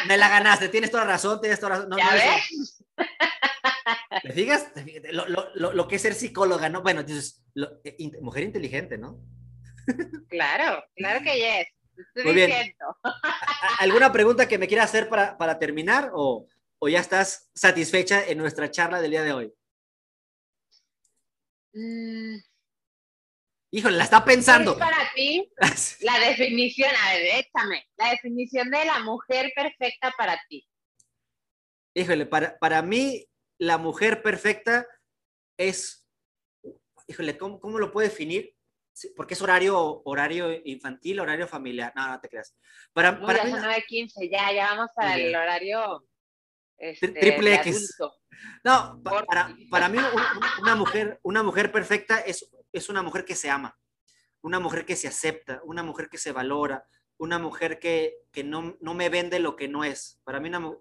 [0.08, 1.90] me la ganaste, tienes toda razón, tienes toda razón.
[1.90, 2.84] No, ¿Ya no ves?
[4.22, 4.72] ¿Te fijas?
[5.12, 6.82] Lo, lo, lo, que es ser psicóloga, ¿no?
[6.82, 9.20] Bueno, entonces, lo, eh, mujer inteligente, ¿no?
[10.30, 11.68] Claro, claro que yes.
[11.98, 12.50] Estoy Muy bien.
[12.50, 12.98] diciendo.
[13.04, 16.48] ¿A- ¿Alguna pregunta que me quiera hacer para, para terminar o,
[16.80, 19.54] o ya estás satisfecha en nuestra charla del día de hoy?
[21.74, 22.38] Mm,
[23.72, 24.78] Híjole, la está ¿qué es pensando.
[24.78, 25.52] para ti
[26.02, 26.92] la definición?
[27.04, 27.88] A ver, échame.
[27.98, 30.68] La definición de la mujer perfecta para ti.
[31.96, 33.26] Híjole, para, para mí
[33.60, 34.88] la mujer perfecta
[35.58, 36.08] es,
[37.08, 38.56] híjole, ¿cómo, cómo lo puedo definir?
[39.16, 41.92] Porque es horario, horario infantil, horario familiar.
[41.96, 42.56] No, no te creas.
[42.94, 46.08] Para, No, para ya mí, son 9.15, ya, ya vamos para el horario
[46.78, 47.96] este, triple X.
[48.64, 53.02] no, pa- para, para mí un- un- una mujer, una mujer perfecta es, es una
[53.02, 53.78] mujer que se ama,
[54.42, 56.86] una mujer que se acepta, una mujer que se valora,
[57.18, 60.20] una mujer que, que no, no me vende lo que no es.
[60.24, 60.72] Para mí una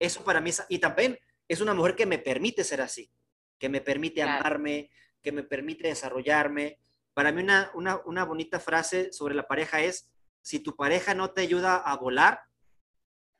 [0.00, 3.10] eso para mí es, y también es una mujer que me permite ser así,
[3.58, 4.40] que me permite Claro.
[4.40, 4.90] amarme,
[5.22, 6.78] que me permite desarrollarme.
[7.18, 10.08] Para mí una, una, una bonita frase sobre la pareja es,
[10.40, 12.42] si tu pareja no te ayuda a volar,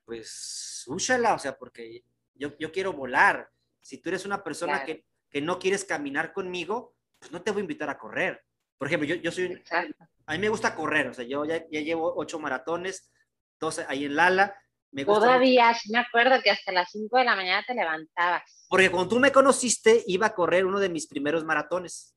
[0.04, 2.02] pues úsala, o sea, porque
[2.34, 3.48] yo, yo quiero volar.
[3.80, 4.86] Si tú eres una persona Claro.
[4.86, 8.42] que, que no quieres caminar conmigo, pues no te voy a invitar a correr.
[8.78, 10.04] Por ejemplo, yo, yo soy, un- Exacto.
[10.26, 13.12] a mí me gusta correr, o sea, yo ya, ya llevo ocho maratones,
[13.60, 14.56] dos ahí en Lala.
[14.90, 15.26] Me gusta mucho.
[15.30, 18.66] Todavía, sí me acuerdo que hasta las 5 de la mañana te levantabas.
[18.68, 22.16] Porque cuando tú me conociste, iba a correr uno de mis primeros maratones.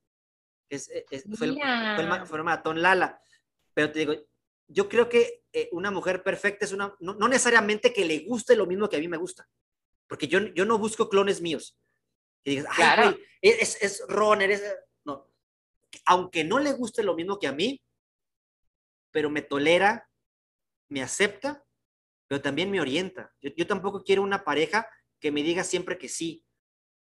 [0.71, 3.21] Es- es- fue, el, fue el ma- fue el maratón Lala.
[3.73, 4.13] Pero te digo,
[4.67, 8.55] yo creo que eh, una mujer perfecta es una, no, no necesariamente que le guste
[8.55, 9.47] lo mismo que a mí me gusta.
[10.07, 11.77] Porque yo, yo no busco clones míos.
[12.43, 13.17] Que digas, ay, Claro.
[13.41, 14.63] es, es runner, es...
[15.03, 15.27] No.
[16.05, 17.81] Aunque no le guste lo mismo que a mí,
[19.11, 20.09] pero me tolera,
[20.89, 21.65] me acepta,
[22.27, 23.33] pero también me orienta.
[23.41, 24.87] Yo, yo tampoco quiero una pareja
[25.19, 26.45] que me diga siempre que sí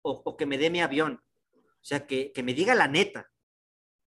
[0.02, 1.24] o, o que me dé mi avión.
[1.54, 3.30] O sea, que, que me diga la neta,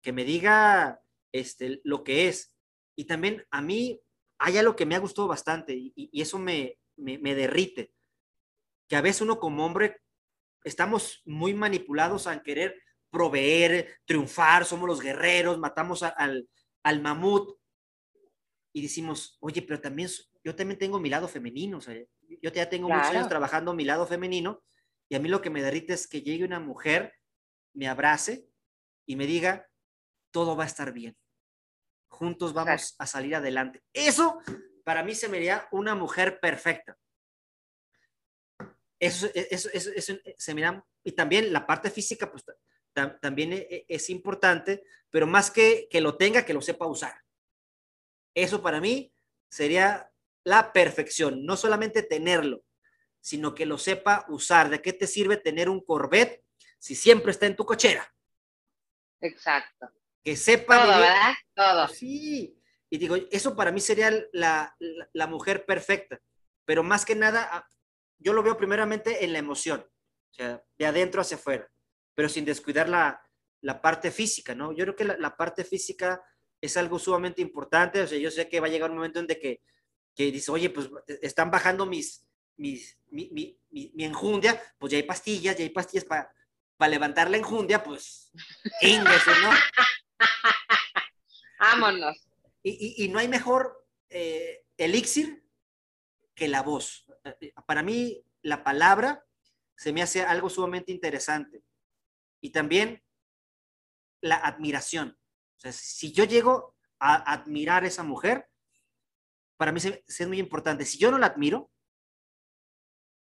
[0.03, 1.01] que me diga
[1.33, 2.55] este, lo que es.
[2.97, 4.01] Y también a mí
[4.39, 7.93] hay algo que me ha gustado bastante y, eso me, me, me derrite.
[8.89, 10.01] Que a veces uno como hombre
[10.65, 12.81] estamos muy manipulados a querer
[13.11, 16.49] proveer, triunfar, somos los guerreros, matamos a- al,
[16.83, 17.59] al mamut
[18.73, 20.09] y decimos, oye, pero también
[20.45, 21.95] yo también tengo mi lado femenino, o sea,
[22.43, 24.63] yo ya tengo muchos años trabajando mi lado femenino
[25.09, 27.15] y a mí lo que me derrite es que llegue una mujer,
[27.75, 28.49] me abrace
[29.07, 29.69] y me diga,
[30.31, 31.17] todo va a estar bien.
[32.09, 33.83] Juntos vamos a salir adelante.
[33.93, 34.41] Eso
[34.85, 36.97] para mí se me haría una mujer perfecta.
[39.01, 42.57] Eso, eso, eso, eso se mira, y también la parte física, pues ta-
[42.93, 46.87] ta- también e- e- es importante, pero más que que lo tenga, que lo sepa
[46.87, 47.15] usar.
[48.35, 49.13] Eso para mí
[49.49, 50.11] sería
[50.45, 52.65] la perfección, no solamente tenerlo,
[53.21, 54.69] sino que lo sepa usar.
[54.69, 56.45] ¿De qué te sirve tener un Corvette
[56.79, 58.13] si siempre está en tu cochera?
[59.21, 59.93] Exacto.
[60.29, 61.35] Que sepa Todo, vivir- ¿verdad?
[61.55, 61.89] Todo.
[61.89, 62.61] Sí,
[62.91, 66.21] y digo, eso para mí sería la, la, la mujer perfecta,
[66.67, 67.67] pero más que nada, ah,
[68.19, 71.67] yo lo veo primeramente en la emoción, o sea, de adentro hacia afuera,
[72.15, 73.23] pero sin descuidar la,
[73.63, 74.73] la parte física, ¿no?
[74.73, 76.23] Yo creo que la, parte física
[76.61, 79.29] es algo sumamente importante, o sea, yo sé que va a llegar un momento en
[79.29, 79.63] de que,
[80.15, 82.23] que dice, oye, pues eh, están bajando mis,
[82.59, 86.31] mis, mi, mi, mi, mi enjundia, pues ya hay pastillas, ya hay pastillas para
[86.91, 88.31] levantar la enjundia, pues,
[88.83, 89.51] íngese, ¿no?
[91.61, 92.29] Vámonos.
[92.63, 95.45] Y, y- y no hay mejor eh, elixir
[96.35, 97.07] que la voz.
[97.67, 99.25] Para mí, la palabra
[99.77, 101.63] se me hace algo sumamente interesante.
[102.41, 103.03] Y también
[104.21, 105.19] la admiración.
[105.57, 108.49] O sea, si yo llego a admirar a esa mujer,
[109.57, 110.85] para mí se- se es muy importante.
[110.85, 111.71] Si yo no la admiro,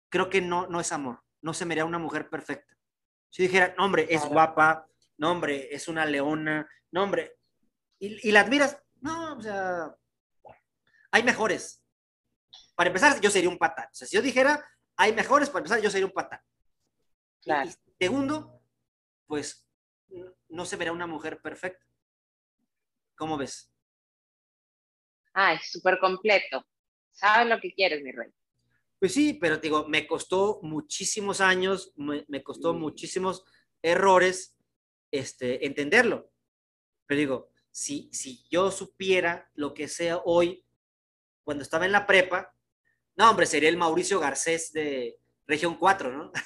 [0.09, 1.23] creo que no, no es amor.
[1.41, 2.77] No se me una mujer perfecta.
[3.31, 4.87] Si dijera, hombre, es guapa,
[5.19, 7.37] no, hombre, es una leona, no, hombre,
[7.99, 9.95] y, y la admiras, no, o sea,
[11.11, 11.83] hay mejores.
[12.75, 13.87] Para empezar, yo sería un patán.
[13.87, 14.65] O sea, si yo dijera,
[14.97, 16.41] hay mejores, para empezar, yo sería un patán.
[17.43, 17.71] Claro.
[17.71, 17.75] Y,
[18.05, 18.61] segundo,
[19.27, 19.69] pues
[20.49, 21.85] no se verá una mujer perfecta.
[23.17, 23.73] ¿Cómo ves?
[25.33, 26.65] Ay, súper completo.
[27.13, 28.33] Sabes lo que quieres, mi rey.
[28.99, 32.79] Pues sí, pero te digo, me costó muchísimos años, me, me costó Mm.
[32.79, 33.45] muchísimos
[33.83, 34.54] errores
[35.19, 36.31] este, entenderlo.
[37.07, 40.65] Pero digo, si, si yo supiera lo que sea hoy,
[41.45, 42.53] cuando estaba en la prepa,
[43.17, 46.33] no, hombre, sería el Mauricio Garcés de Región 4, ¿no?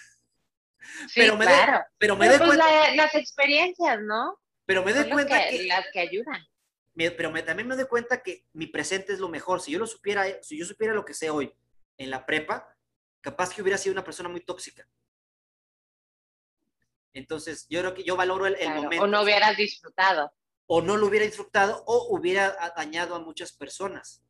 [1.09, 1.85] Sí, Pero me claro.
[1.99, 4.39] Pero me Pero pues cuenta, la- las experiencias, ¿no?
[4.65, 6.47] pero me doy Son cuenta que, que, las que ayudan.
[6.95, 9.61] me- pero me- también me doy cuenta que mi presente es lo mejor.
[9.61, 11.53] Si yo lo supiera, si yo supiera lo que sé hoy
[11.99, 12.75] en la prepa,
[13.21, 14.87] capaz que hubiera sido una persona muy tóxica.
[17.19, 19.05] Entonces, yo creo que yo valoro el, el Claro, momento.
[19.05, 20.33] O no hubieras disfrutado.
[20.67, 24.23] o no lo hubiera disfrutado o hubiera dañado a muchas personas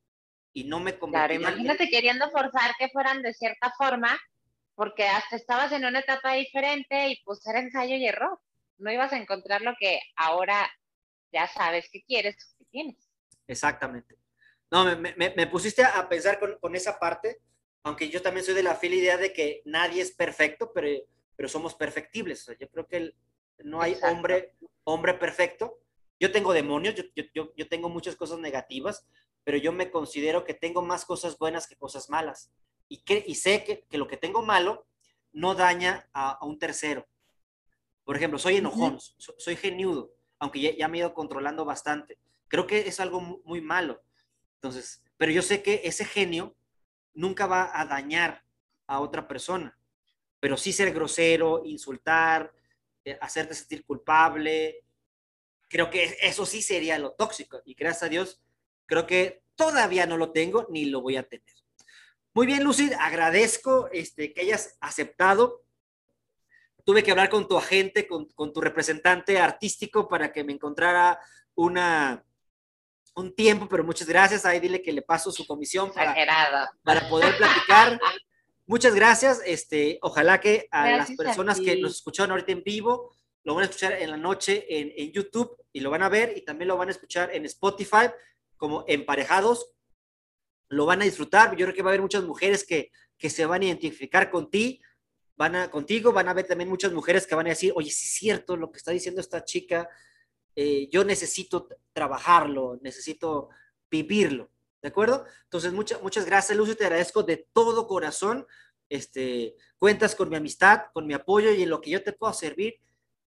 [0.53, 4.19] y no me Claro, imagínate queriendo forzar que fueran de cierta forma,
[4.75, 8.41] porque hasta estabas en una etapa diferente y pues era ensayo y error.
[8.79, 10.69] No ibas a encontrar lo que ahora
[11.33, 13.09] ya sabes que quieres que tienes.
[13.47, 14.17] Exactamente.
[14.71, 17.41] No, me, me, me pusiste a pensar con, con, esa parte,
[17.83, 20.89] aunque yo también soy de la fiel idea de que nadie es perfecto, pero,
[21.39, 22.43] pero somos perfectibles.
[22.43, 23.15] O sea, yo creo que
[23.59, 25.79] no hay hombre, hombre perfecto.
[26.19, 29.07] Yo tengo demonios, yo, yo, yo, tengo muchas cosas negativas,
[29.45, 32.51] pero yo me considero que tengo más cosas buenas que cosas malas.
[32.89, 34.89] Y, que, y sé que, que lo que tengo malo
[35.33, 37.07] no daña a, a, un tercero.
[38.03, 39.35] Por ejemplo, soy enojón, uh -huh.
[39.39, 40.11] soy, geniudo,
[40.41, 42.19] aunque ya, ya, me he ido controlando bastante.
[42.49, 44.03] Creo que es algo muy, muy malo.
[44.55, 46.57] Entonces, pero yo sé que ese genio
[47.15, 48.43] nunca va a dañar
[48.89, 49.78] a otra persona,
[50.41, 52.53] pero sí ser grosero, insultar,
[53.05, 54.85] eh, hacerte sentir culpable,
[55.69, 57.61] creo que eso sí sería lo tóxico.
[57.65, 58.41] Y gracias a Dios,
[58.87, 61.47] creo que todavía no lo tengo ni lo voy a tener.
[62.35, 65.65] Muy bien, Lucy, agradezco este, que hayas aceptado.
[66.85, 71.21] Tuve que hablar con tu agente, con, con tu representante artístico para que me encontrara
[71.55, 72.25] una,
[73.15, 74.47] un tiempo, pero muchas gracias.
[74.47, 76.15] Ahí dile que le paso su comisión para,
[76.83, 78.01] para poder platicar.
[78.69, 79.43] Muchas gracias.
[79.45, 83.11] Este, ojalá que a gracias las personas a que nos escucharon ahorita en vivo
[83.49, 86.37] lo van a escuchar en la noche en, en, YouTube y lo van a ver
[86.37, 88.11] y también lo van a escuchar en Spotify
[88.59, 89.73] como emparejados.
[90.69, 91.57] Lo van a disfrutar.
[91.57, 94.51] Yo creo que va a haber muchas mujeres que, que se van a identificar con
[94.51, 94.83] ti,
[95.35, 96.13] van a, contigo.
[96.13, 98.71] Van a haber también muchas mujeres que van a decir, oye, sí es cierto lo
[98.71, 99.89] que está diciendo esta chica.
[100.55, 103.49] Eh, yo necesito trabajarlo, necesito
[103.91, 104.51] vivirlo.
[104.83, 105.27] ¿De acuerdo?
[105.45, 106.77] Entonces, muchas muchas gracias, Lucio.
[106.77, 108.47] Te agradezco de todo corazón.
[108.89, 112.33] Este, cuentas con mi amistad, con mi apoyo y en lo que yo te puedo
[112.33, 112.81] servir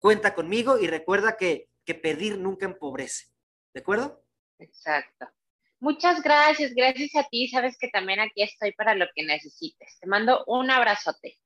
[0.02, 3.28] cuenta conmigo y recuerda que, que pedir nunca empobrece.
[3.74, 4.26] ¿De acuerdo?
[4.60, 5.28] Exacto.
[5.80, 7.48] Muchas gracias, gracias a ti.
[7.48, 9.98] Sabes que también aquí estoy para lo que necesites.
[10.00, 11.40] Te mando un abrazote.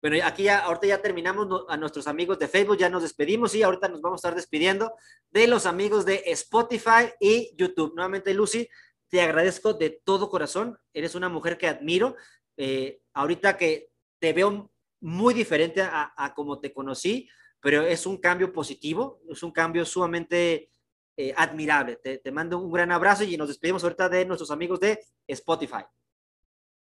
[0.00, 3.62] Bueno, aquí ya, ahorita ya terminamos a nuestros amigos de Facebook, ya nos despedimos y
[3.62, 4.92] ahorita nos vamos a estar despidiendo
[5.30, 7.94] de los amigos de Spotify y YouTube.
[7.94, 8.68] Nuevamente, Lucy,
[9.08, 10.78] te agradezco de todo corazón.
[10.92, 12.14] Eres una mujer que admiro.
[12.56, 14.70] Eh, ahorita que te veo
[15.00, 17.28] muy diferente a, a, como te conocí,
[17.60, 20.70] pero es un cambio positivo, es un cambio sumamente
[21.16, 21.96] eh, admirable.
[21.96, 25.84] Te, te, mando un gran abrazo y nos despedimos ahorita de nuestros amigos de Spotify.